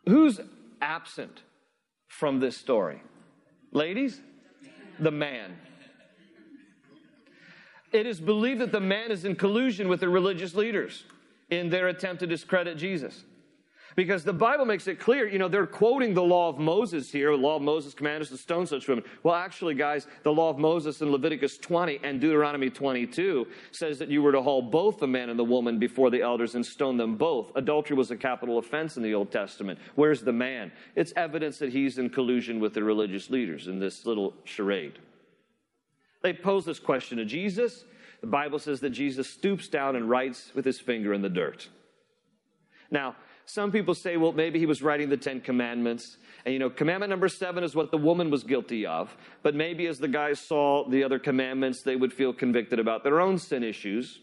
who's 0.06 0.40
absent 0.80 1.42
from 2.06 2.38
this 2.38 2.56
story? 2.56 3.02
Ladies? 3.72 4.20
The 5.00 5.10
man. 5.10 5.56
It 7.92 8.06
is 8.06 8.20
believed 8.20 8.60
that 8.60 8.70
the 8.70 8.80
man 8.80 9.10
is 9.10 9.24
in 9.24 9.34
collusion 9.34 9.88
with 9.88 10.00
the 10.00 10.08
religious 10.08 10.54
leaders 10.54 11.04
in 11.50 11.68
their 11.68 11.88
attempt 11.88 12.20
to 12.20 12.28
discredit 12.28 12.76
Jesus. 12.76 13.24
Because 13.94 14.24
the 14.24 14.32
Bible 14.32 14.64
makes 14.64 14.88
it 14.88 14.98
clear, 14.98 15.28
you 15.28 15.38
know, 15.38 15.46
they're 15.46 15.66
quoting 15.66 16.14
the 16.14 16.22
law 16.22 16.48
of 16.48 16.58
Moses 16.58 17.12
here. 17.12 17.30
The 17.30 17.42
law 17.42 17.56
of 17.56 17.62
Moses 17.62 17.94
commands 17.94 18.26
us 18.26 18.38
to 18.38 18.42
stone 18.42 18.66
such 18.66 18.88
women. 18.88 19.04
Well, 19.22 19.34
actually, 19.34 19.74
guys, 19.74 20.08
the 20.24 20.32
law 20.32 20.50
of 20.50 20.58
Moses 20.58 21.00
in 21.00 21.12
Leviticus 21.12 21.58
20 21.58 22.00
and 22.02 22.20
Deuteronomy 22.20 22.70
22 22.70 23.46
says 23.70 23.98
that 24.00 24.08
you 24.08 24.22
were 24.22 24.32
to 24.32 24.42
haul 24.42 24.62
both 24.62 24.98
the 24.98 25.06
man 25.06 25.30
and 25.30 25.38
the 25.38 25.44
woman 25.44 25.78
before 25.78 26.10
the 26.10 26.22
elders 26.22 26.56
and 26.56 26.66
stone 26.66 26.96
them 26.96 27.16
both. 27.16 27.52
Adultery 27.54 27.96
was 27.96 28.10
a 28.10 28.16
capital 28.16 28.58
offense 28.58 28.96
in 28.96 29.02
the 29.02 29.14
Old 29.14 29.30
Testament. 29.30 29.78
Where's 29.94 30.22
the 30.22 30.32
man? 30.32 30.72
It's 30.96 31.12
evidence 31.14 31.58
that 31.58 31.72
he's 31.72 31.98
in 31.98 32.10
collusion 32.10 32.58
with 32.58 32.74
the 32.74 32.82
religious 32.82 33.30
leaders 33.30 33.68
in 33.68 33.78
this 33.78 34.04
little 34.06 34.34
charade. 34.44 34.98
They 36.22 36.32
pose 36.32 36.64
this 36.64 36.80
question 36.80 37.18
to 37.18 37.24
Jesus. 37.24 37.84
the 38.22 38.26
Bible 38.26 38.58
says 38.58 38.80
that 38.80 38.90
Jesus 38.90 39.28
stoops 39.28 39.68
down 39.68 39.94
and 39.94 40.08
writes 40.08 40.50
with 40.54 40.64
his 40.64 40.80
finger 40.80 41.12
in 41.12 41.22
the 41.22 41.28
dirt. 41.28 41.68
Now, 42.90 43.16
some 43.46 43.70
people 43.70 43.94
say, 43.94 44.16
well, 44.16 44.32
maybe 44.32 44.58
he 44.58 44.66
was 44.66 44.82
writing 44.82 45.08
the 45.08 45.16
Ten 45.16 45.40
Commandments. 45.40 46.16
And 46.44 46.52
you 46.52 46.58
know, 46.58 46.70
commandment 46.70 47.10
number 47.10 47.28
seven 47.28 47.64
is 47.64 47.74
what 47.74 47.90
the 47.90 47.98
woman 47.98 48.30
was 48.30 48.42
guilty 48.42 48.86
of. 48.86 49.14
But 49.42 49.54
maybe 49.54 49.86
as 49.86 49.98
the 49.98 50.08
guys 50.08 50.40
saw 50.40 50.88
the 50.88 51.04
other 51.04 51.18
commandments, 51.18 51.82
they 51.82 51.96
would 51.96 52.12
feel 52.12 52.32
convicted 52.32 52.78
about 52.78 53.04
their 53.04 53.20
own 53.20 53.38
sin 53.38 53.62
issues. 53.62 54.20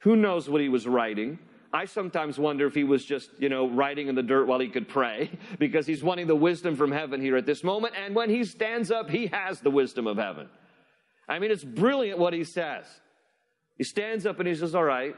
Who 0.00 0.16
knows 0.16 0.48
what 0.48 0.60
he 0.60 0.68
was 0.68 0.86
writing? 0.86 1.38
I 1.72 1.86
sometimes 1.86 2.38
wonder 2.38 2.66
if 2.66 2.74
he 2.74 2.84
was 2.84 3.04
just, 3.04 3.30
you 3.38 3.48
know, 3.48 3.68
writing 3.68 4.08
in 4.08 4.14
the 4.14 4.22
dirt 4.22 4.46
while 4.46 4.60
he 4.60 4.68
could 4.68 4.88
pray 4.88 5.30
because 5.58 5.86
he's 5.86 6.02
wanting 6.02 6.26
the 6.26 6.36
wisdom 6.36 6.76
from 6.76 6.92
heaven 6.92 7.20
here 7.20 7.36
at 7.36 7.46
this 7.46 7.64
moment. 7.64 7.94
And 7.96 8.14
when 8.14 8.28
he 8.28 8.44
stands 8.44 8.90
up, 8.90 9.08
he 9.08 9.28
has 9.28 9.60
the 9.60 9.70
wisdom 9.70 10.06
of 10.06 10.18
heaven. 10.18 10.48
I 11.28 11.38
mean, 11.38 11.50
it's 11.50 11.64
brilliant 11.64 12.18
what 12.18 12.34
he 12.34 12.44
says. 12.44 12.84
He 13.78 13.84
stands 13.84 14.26
up 14.26 14.38
and 14.38 14.46
he 14.46 14.54
says, 14.54 14.74
All 14.74 14.84
right, 14.84 15.16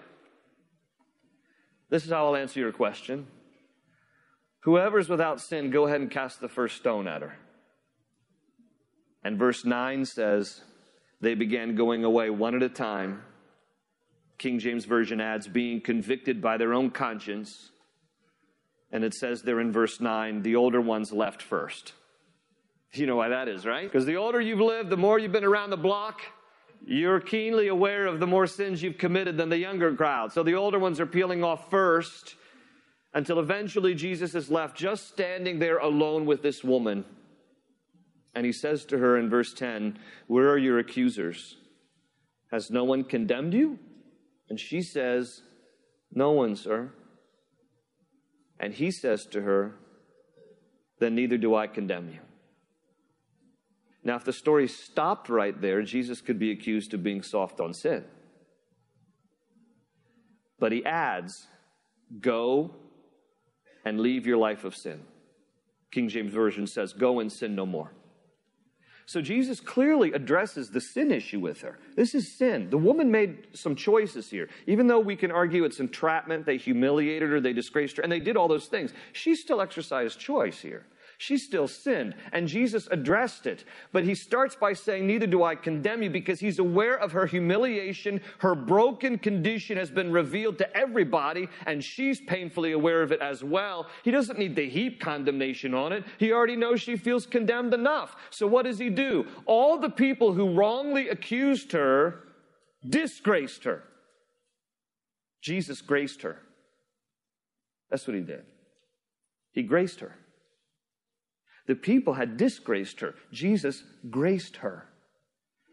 this 1.95 2.05
is 2.05 2.11
how 2.11 2.27
I'll 2.27 2.35
answer 2.35 2.59
your 2.59 2.73
question. 2.73 3.29
Whoever's 4.63 5.09
without 5.09 5.41
sin, 5.41 5.71
go 5.71 5.87
ahead 5.87 6.01
and 6.01 6.11
cast 6.11 6.41
the 6.41 6.49
first 6.49 6.75
stone 6.75 7.07
at 7.07 7.23
her. 7.23 7.37
And 9.23 9.39
verse 9.39 9.65
9 9.65 10.05
says, 10.05 10.63
They 11.21 11.37
began 11.37 11.77
going 11.77 12.03
away 12.03 12.31
one 12.31 12.57
at 12.57 12.65
a 12.65 12.69
time. 12.69 13.23
King 14.39 14.59
James 14.59 14.87
Version 14.87 15.21
adds, 15.21 15.47
being 15.47 15.81
convicted 15.81 16.43
by 16.43 16.57
their 16.57 16.75
own 16.75 16.91
conscience. 16.91 17.71
And 18.91 19.05
it 19.05 19.15
says 19.15 19.43
there 19.43 19.61
in 19.61 19.71
verse 19.71 20.01
9, 20.01 20.43
the 20.43 20.57
older 20.57 20.81
ones 20.81 21.13
left 21.13 21.43
first. 21.43 21.93
You 22.93 23.07
know 23.07 23.15
why 23.15 23.29
that 23.29 23.47
is, 23.47 23.65
right? 23.65 23.85
Because 23.85 24.05
the 24.05 24.17
older 24.17 24.41
you've 24.41 24.59
lived, 24.59 24.91
the 24.91 24.97
more 24.97 25.21
you've 25.21 25.31
been 25.31 25.45
around 25.45 25.71
the 25.71 25.77
block, 25.77 26.23
you're 26.87 27.21
keenly 27.21 27.69
aware 27.69 28.07
of 28.07 28.21
the 28.21 28.27
more 28.27 28.47
sins 28.47 28.83
you've 28.83 28.99
committed 28.99 29.37
than 29.37 29.49
the 29.49 29.59
younger 29.59 29.95
crowd. 29.95 30.33
So 30.33 30.43
the 30.43 30.55
older 30.55 30.79
ones 30.79 31.01
are 31.01 31.07
peeling 31.07 31.43
off 31.43 31.71
first 31.71 32.37
until 33.15 33.39
eventually 33.39 33.95
Jesus 33.95 34.35
is 34.35 34.51
left 34.51 34.77
just 34.77 35.09
standing 35.09 35.59
there 35.59 35.79
alone 35.79 36.27
with 36.27 36.43
this 36.43 36.63
woman. 36.63 37.05
And 38.35 38.45
he 38.45 38.53
says 38.53 38.85
to 38.87 38.99
her 38.99 39.17
in 39.17 39.31
verse 39.31 39.55
10, 39.55 39.99
Where 40.27 40.51
are 40.51 40.59
your 40.59 40.79
accusers? 40.79 41.57
Has 42.51 42.71
no 42.71 42.85
one 42.85 43.05
condemned 43.05 43.55
you? 43.55 43.79
And 44.51 44.61
she 44.61 44.83
says, 44.83 45.43
No 46.13 46.33
one, 46.33 46.57
sir. 46.57 46.93
And 48.61 48.75
he 48.75 48.91
says 48.91 49.27
to 49.27 49.43
her, 49.43 49.77
Then 50.99 51.15
neither 51.15 51.39
do 51.39 51.55
I 51.55 51.67
condemn 51.67 52.11
you. 52.11 52.24
Now, 54.05 54.17
if 54.17 54.25
the 54.25 54.33
story 54.33 54.69
stopped 54.69 55.31
right 55.31 55.59
there, 55.59 55.83
Jesus 55.83 56.21
could 56.21 56.39
be 56.39 56.51
accused 56.51 56.93
of 56.93 57.03
being 57.03 57.23
soft 57.23 57.59
on 57.59 57.73
sin. 57.73 58.05
But 60.59 60.73
he 60.73 60.85
adds, 60.85 61.47
Go 62.21 62.75
and 63.85 63.99
leave 63.99 64.27
your 64.27 64.37
life 64.37 64.65
of 64.65 64.77
sin. 64.77 65.01
King 65.91 66.09
James 66.09 66.33
Version 66.33 66.67
says, 66.67 66.93
Go 66.93 67.21
and 67.21 67.33
sin 67.33 67.55
no 67.55 67.65
more. 67.65 67.93
So 69.07 69.21
Jesus 69.21 69.61
clearly 69.61 70.13
addresses 70.13 70.71
the 70.71 70.81
sin 70.81 71.11
issue 71.11 71.39
with 71.39 71.61
her. 71.61 71.79
This 71.95 72.15
is 72.15 72.37
sin. 72.39 72.71
The 72.71 72.79
woman 72.79 73.11
made 73.11 73.49
some 73.53 73.77
choices 73.77 74.31
here. 74.31 74.49
Even 74.67 74.87
though 74.87 75.01
we 75.01 75.15
can 75.15 75.31
argue 75.31 75.65
it's 75.65 75.81
entrapment, 75.81 76.47
they 76.47 76.57
humiliated 76.57 77.29
her, 77.29 77.41
they 77.41 77.53
disgraced 77.53 77.99
her, 77.99 78.03
and 78.03 78.11
they 78.11 78.21
did 78.21 78.37
all 78.37 78.49
those 78.49 78.67
things, 78.67 78.93
she 79.13 79.35
still 79.35 79.61
exercised 79.61 80.19
choice 80.19 80.61
here. 80.61 80.87
She 81.19 81.39
still 81.39 81.69
sinned, 81.69 82.15
and 82.33 82.49
Jesus 82.49 82.89
addressed 82.91 83.47
it. 83.47 83.65
But 83.93 84.05
he 84.05 84.15
starts 84.15 84.57
by 84.57 84.73
saying, 84.73 85.07
Neither 85.07 85.27
do 85.27 85.43
I 85.45 85.55
condemn 85.55 86.03
you, 86.03 86.11
because 86.11 86.41
he's 86.41 86.59
aware 86.59 86.97
of 86.99 87.13
her 87.13 87.27
humiliation. 87.27 88.21
Her 88.39 88.55
broken 88.55 89.19
condition 89.19 89.77
has 89.77 89.91
been 89.91 90.11
revealed 90.11 90.59
to 90.59 90.77
everybody, 90.77 91.49
and 91.67 91.83
she's 91.83 92.21
painfully 92.21 92.73
aware 92.73 93.03
of 93.03 93.13
it 93.13 93.21
as 93.21 93.45
well. 93.45 93.87
He 94.03 94.11
doesn't 94.11 94.39
need 94.39 94.57
to 94.57 94.69
heap 94.69 95.01
condemnation 95.01 95.75
on 95.75 95.93
it. 95.93 96.05
He 96.19 96.33
already 96.33 96.57
knows 96.57 96.81
she 96.81 96.97
feels 96.97 97.27
condemned 97.27 97.75
enough. 97.75 98.17
So 98.31 98.47
what 98.47 98.65
does 98.65 98.79
he 98.79 98.91
do? 98.91 99.27
All 99.47 99.79
the 99.79 99.91
people 99.91 100.33
who 100.33 100.55
wrongly 100.55 101.09
accused 101.09 101.73
her 101.73 102.25
disgraced 102.89 103.65
her. 103.65 103.83
Jesus 105.41 105.81
graced 105.81 106.23
her. 106.23 106.39
That's 107.91 108.07
what 108.07 108.17
he 108.17 108.23
did. 108.23 108.45
He 109.53 109.63
graced 109.63 110.01
her. 110.01 110.17
The 111.67 111.75
people 111.75 112.15
had 112.15 112.37
disgraced 112.37 113.01
her. 113.01 113.15
Jesus 113.33 113.85
graced 114.11 114.57
her. 114.57 114.87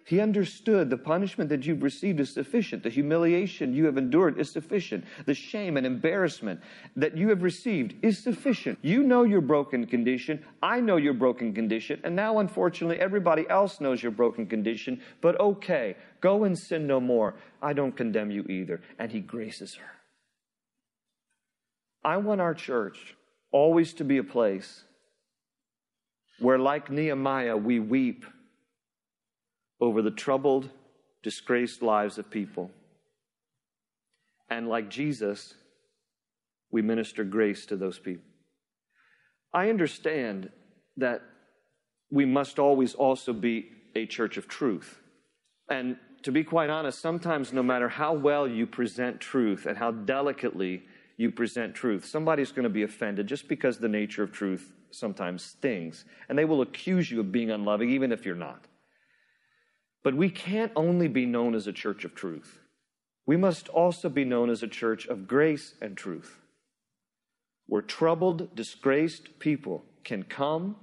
He 0.05 0.19
understood 0.19 0.89
the 0.89 0.97
punishment 0.97 1.49
that 1.51 1.65
you've 1.65 1.83
received 1.83 2.19
is 2.19 2.33
sufficient. 2.33 2.83
The 2.83 2.89
humiliation 2.89 3.73
you 3.73 3.85
have 3.85 3.97
endured 3.97 4.39
is 4.39 4.51
sufficient. 4.51 5.05
The 5.25 5.33
shame 5.33 5.77
and 5.77 5.85
embarrassment 5.85 6.59
that 6.95 7.15
you 7.15 7.29
have 7.29 7.43
received 7.43 7.93
is 8.01 8.17
sufficient. 8.17 8.79
You 8.81 9.03
know 9.03 9.23
your 9.23 9.41
broken 9.41 9.85
condition. 9.85 10.43
I 10.61 10.81
know 10.81 10.97
your 10.97 11.13
broken 11.13 11.53
condition. 11.53 12.01
And 12.03 12.15
now, 12.15 12.39
unfortunately, 12.39 12.99
everybody 12.99 13.47
else 13.49 13.79
knows 13.79 14.01
your 14.01 14.11
broken 14.11 14.47
condition. 14.47 15.01
But 15.21 15.39
okay, 15.39 15.95
go 16.19 16.43
and 16.43 16.57
sin 16.57 16.87
no 16.87 16.99
more. 16.99 17.35
I 17.61 17.73
don't 17.73 17.95
condemn 17.95 18.31
you 18.31 18.43
either. 18.49 18.81
And 18.97 19.11
He 19.11 19.19
graces 19.19 19.75
her. 19.75 19.91
I 22.03 22.17
want 22.17 22.41
our 22.41 22.55
church 22.55 23.15
always 23.51 23.93
to 23.93 24.03
be 24.03 24.17
a 24.17 24.23
place 24.23 24.83
where, 26.41 26.57
like 26.57 26.89
Nehemiah, 26.89 27.55
we 27.55 27.79
weep 27.79 28.25
over 29.79 30.01
the 30.01 30.11
troubled, 30.11 30.69
disgraced 31.23 31.81
lives 31.81 32.17
of 32.17 32.29
people. 32.29 32.71
And 34.49 34.67
like 34.67 34.89
Jesus, 34.89 35.53
we 36.71 36.81
minister 36.81 37.23
grace 37.23 37.65
to 37.67 37.75
those 37.75 37.99
people. 37.99 38.25
I 39.53 39.69
understand 39.69 40.49
that 40.97 41.21
we 42.09 42.25
must 42.25 42.57
always 42.59 42.95
also 42.95 43.33
be 43.33 43.69
a 43.95 44.05
church 44.05 44.37
of 44.37 44.47
truth. 44.47 44.99
And 45.69 45.97
to 46.23 46.31
be 46.31 46.43
quite 46.43 46.69
honest, 46.69 46.99
sometimes 46.99 47.53
no 47.53 47.63
matter 47.63 47.87
how 47.87 48.13
well 48.13 48.47
you 48.47 48.65
present 48.65 49.19
truth 49.19 49.65
and 49.65 49.77
how 49.77 49.91
delicately 49.91 50.83
you 51.17 51.31
present 51.31 51.75
truth, 51.75 52.05
somebody's 52.05 52.51
going 52.51 52.63
to 52.63 52.69
be 52.69 52.83
offended 52.83 53.27
just 53.27 53.47
because 53.47 53.77
the 53.77 53.87
nature 53.87 54.23
of 54.23 54.31
truth 54.31 54.71
sometimes 54.91 55.43
stings. 55.43 56.05
And 56.29 56.37
they 56.37 56.45
will 56.45 56.61
accuse 56.61 57.11
you 57.11 57.19
of 57.19 57.31
being 57.31 57.51
unloving, 57.51 57.89
even 57.89 58.11
if 58.11 58.25
you're 58.25 58.35
not. 58.35 58.65
But 60.03 60.15
we 60.15 60.29
can't 60.29 60.71
only 60.75 61.07
be 61.07 61.25
known 61.25 61.53
as 61.53 61.67
a 61.67 61.73
church 61.73 62.05
of 62.05 62.15
truth, 62.15 62.59
we 63.25 63.37
must 63.37 63.69
also 63.69 64.09
be 64.09 64.25
known 64.25 64.49
as 64.49 64.63
a 64.63 64.67
church 64.67 65.05
of 65.05 65.27
grace 65.27 65.75
and 65.81 65.95
truth, 65.95 66.39
where 67.67 67.81
troubled, 67.81 68.55
disgraced 68.55 69.39
people 69.39 69.85
can 70.03 70.23
come. 70.23 70.75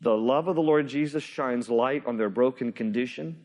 The 0.00 0.16
love 0.16 0.48
of 0.48 0.56
the 0.56 0.62
Lord 0.62 0.88
Jesus 0.88 1.22
shines 1.22 1.68
light 1.68 2.04
on 2.06 2.16
their 2.16 2.30
broken 2.30 2.72
condition. 2.72 3.44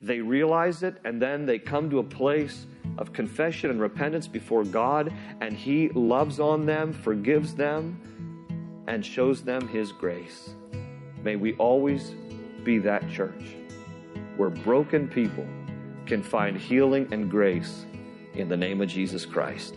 They 0.00 0.20
realize 0.20 0.82
it, 0.82 1.00
and 1.04 1.20
then 1.20 1.46
they 1.46 1.58
come 1.58 1.90
to 1.90 1.98
a 1.98 2.04
place 2.04 2.66
of 2.98 3.12
confession 3.12 3.70
and 3.70 3.80
repentance 3.80 4.26
before 4.26 4.64
God, 4.64 5.12
and 5.40 5.56
He 5.56 5.88
loves 5.90 6.40
on 6.40 6.66
them, 6.66 6.92
forgives 6.92 7.54
them, 7.54 8.00
and 8.86 9.04
shows 9.04 9.42
them 9.42 9.68
His 9.68 9.92
grace. 9.92 10.54
May 11.22 11.36
we 11.36 11.54
always 11.54 12.14
be 12.64 12.78
that 12.78 13.08
church 13.10 13.56
where 14.36 14.50
broken 14.50 15.08
people 15.08 15.46
can 16.06 16.22
find 16.22 16.56
healing 16.56 17.08
and 17.12 17.30
grace 17.30 17.86
in 18.34 18.48
the 18.48 18.56
name 18.56 18.80
of 18.80 18.88
Jesus 18.88 19.24
Christ. 19.24 19.76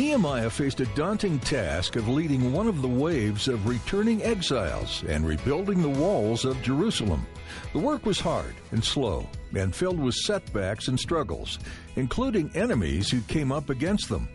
Nehemiah 0.00 0.48
faced 0.48 0.80
a 0.80 0.86
daunting 0.94 1.38
task 1.40 1.94
of 1.94 2.08
leading 2.08 2.54
one 2.54 2.66
of 2.66 2.80
the 2.80 2.88
waves 2.88 3.48
of 3.48 3.68
returning 3.68 4.22
exiles 4.22 5.04
and 5.06 5.26
rebuilding 5.26 5.82
the 5.82 5.90
walls 5.90 6.46
of 6.46 6.62
Jerusalem. 6.62 7.26
The 7.74 7.80
work 7.80 8.06
was 8.06 8.18
hard 8.18 8.54
and 8.70 8.82
slow 8.82 9.28
and 9.54 9.76
filled 9.76 10.00
with 10.00 10.14
setbacks 10.14 10.88
and 10.88 10.98
struggles, 10.98 11.58
including 11.96 12.50
enemies 12.54 13.10
who 13.10 13.20
came 13.20 13.52
up 13.52 13.68
against 13.68 14.08
them. 14.08 14.26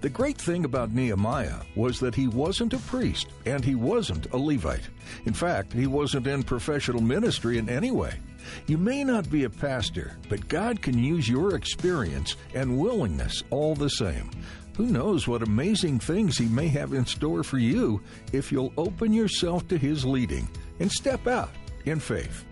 The 0.00 0.08
great 0.08 0.38
thing 0.38 0.64
about 0.64 0.94
Nehemiah 0.94 1.60
was 1.76 2.00
that 2.00 2.14
he 2.14 2.26
wasn't 2.26 2.72
a 2.72 2.78
priest 2.78 3.26
and 3.44 3.62
he 3.62 3.74
wasn't 3.74 4.32
a 4.32 4.38
Levite. 4.38 4.88
In 5.26 5.34
fact, 5.34 5.74
he 5.74 5.86
wasn't 5.86 6.28
in 6.28 6.44
professional 6.44 7.02
ministry 7.02 7.58
in 7.58 7.68
any 7.68 7.90
way. 7.90 8.14
You 8.66 8.78
may 8.78 9.04
not 9.04 9.30
be 9.30 9.44
a 9.44 9.50
pastor, 9.50 10.16
but 10.30 10.48
God 10.48 10.80
can 10.80 10.98
use 10.98 11.28
your 11.28 11.54
experience 11.54 12.36
and 12.54 12.78
willingness 12.78 13.42
all 13.50 13.74
the 13.74 13.90
same. 13.90 14.30
Who 14.80 14.86
knows 14.86 15.28
what 15.28 15.42
amazing 15.42 15.98
things 15.98 16.38
He 16.38 16.46
may 16.46 16.66
have 16.68 16.94
in 16.94 17.04
store 17.04 17.42
for 17.42 17.58
you 17.58 18.00
if 18.32 18.50
you'll 18.50 18.72
open 18.78 19.12
yourself 19.12 19.68
to 19.68 19.76
His 19.76 20.06
leading 20.06 20.48
and 20.78 20.90
step 20.90 21.26
out 21.26 21.50
in 21.84 22.00
faith. 22.00 22.46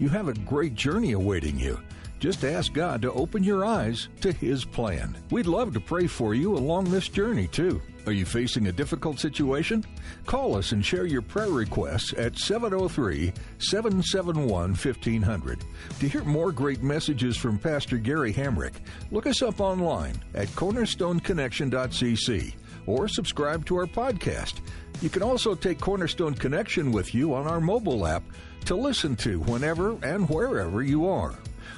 You 0.00 0.08
have 0.08 0.26
a 0.26 0.34
great 0.34 0.74
journey 0.74 1.12
awaiting 1.12 1.56
you. 1.56 1.78
Just 2.18 2.44
ask 2.44 2.72
God 2.72 3.02
to 3.02 3.12
open 3.12 3.44
your 3.44 3.64
eyes 3.64 4.08
to 4.22 4.32
His 4.32 4.64
plan. 4.64 5.16
We'd 5.30 5.46
love 5.46 5.72
to 5.74 5.80
pray 5.80 6.06
for 6.06 6.34
you 6.34 6.56
along 6.56 6.90
this 6.90 7.08
journey, 7.08 7.46
too. 7.46 7.80
Are 8.06 8.12
you 8.12 8.24
facing 8.24 8.68
a 8.68 8.72
difficult 8.72 9.20
situation? 9.20 9.84
Call 10.24 10.56
us 10.56 10.72
and 10.72 10.82
share 10.84 11.04
your 11.04 11.22
prayer 11.22 11.50
requests 11.50 12.14
at 12.14 12.38
703 12.38 13.32
771 13.58 14.70
1500. 14.70 15.64
To 16.00 16.08
hear 16.08 16.24
more 16.24 16.50
great 16.50 16.82
messages 16.82 17.36
from 17.36 17.58
Pastor 17.58 17.98
Gary 17.98 18.32
Hamrick, 18.32 18.76
look 19.10 19.26
us 19.26 19.42
up 19.42 19.60
online 19.60 20.14
at 20.34 20.48
cornerstoneconnection.cc 20.48 22.54
or 22.86 23.08
subscribe 23.08 23.66
to 23.66 23.76
our 23.76 23.86
podcast. 23.86 24.54
You 25.02 25.10
can 25.10 25.22
also 25.22 25.54
take 25.54 25.78
Cornerstone 25.78 26.34
Connection 26.34 26.90
with 26.90 27.14
you 27.14 27.34
on 27.34 27.46
our 27.46 27.60
mobile 27.60 28.06
app 28.06 28.24
to 28.64 28.74
listen 28.74 29.14
to 29.16 29.40
whenever 29.40 29.98
and 30.02 30.26
wherever 30.28 30.82
you 30.82 31.06
are. 31.06 31.34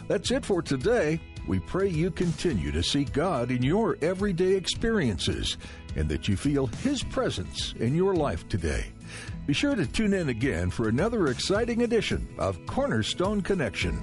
That's 0.08 0.30
it 0.30 0.44
for 0.44 0.62
today. 0.62 1.20
We 1.46 1.58
pray 1.60 1.88
you 1.88 2.10
continue 2.10 2.70
to 2.72 2.82
seek 2.82 3.12
God 3.12 3.50
in 3.50 3.62
your 3.62 3.96
everyday 4.02 4.52
experiences 4.54 5.56
and 5.96 6.08
that 6.08 6.28
you 6.28 6.36
feel 6.36 6.66
His 6.66 7.02
presence 7.02 7.74
in 7.78 7.94
your 7.94 8.14
life 8.14 8.48
today. 8.48 8.86
Be 9.46 9.52
sure 9.52 9.74
to 9.74 9.86
tune 9.86 10.12
in 10.14 10.28
again 10.28 10.70
for 10.70 10.88
another 10.88 11.26
exciting 11.28 11.82
edition 11.82 12.28
of 12.38 12.64
Cornerstone 12.66 13.40
Connection. 13.40 14.00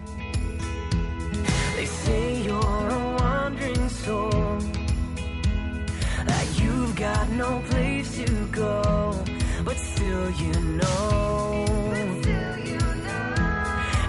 They 1.76 1.86
say 1.86 2.42
you're 2.42 2.56
a 2.90 3.16
wandering 3.20 3.90
soul, 3.90 4.30
that 6.26 6.60
you've 6.60 6.96
got 6.96 7.30
no 7.30 7.62
place 7.70 8.18
to 8.18 8.48
go, 8.48 9.24
but 9.64 9.78
still 9.78 10.32
you 10.32 10.54
know, 10.62 11.66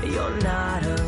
you're 0.04 0.40
not 0.40 0.84
alone. 0.84 1.07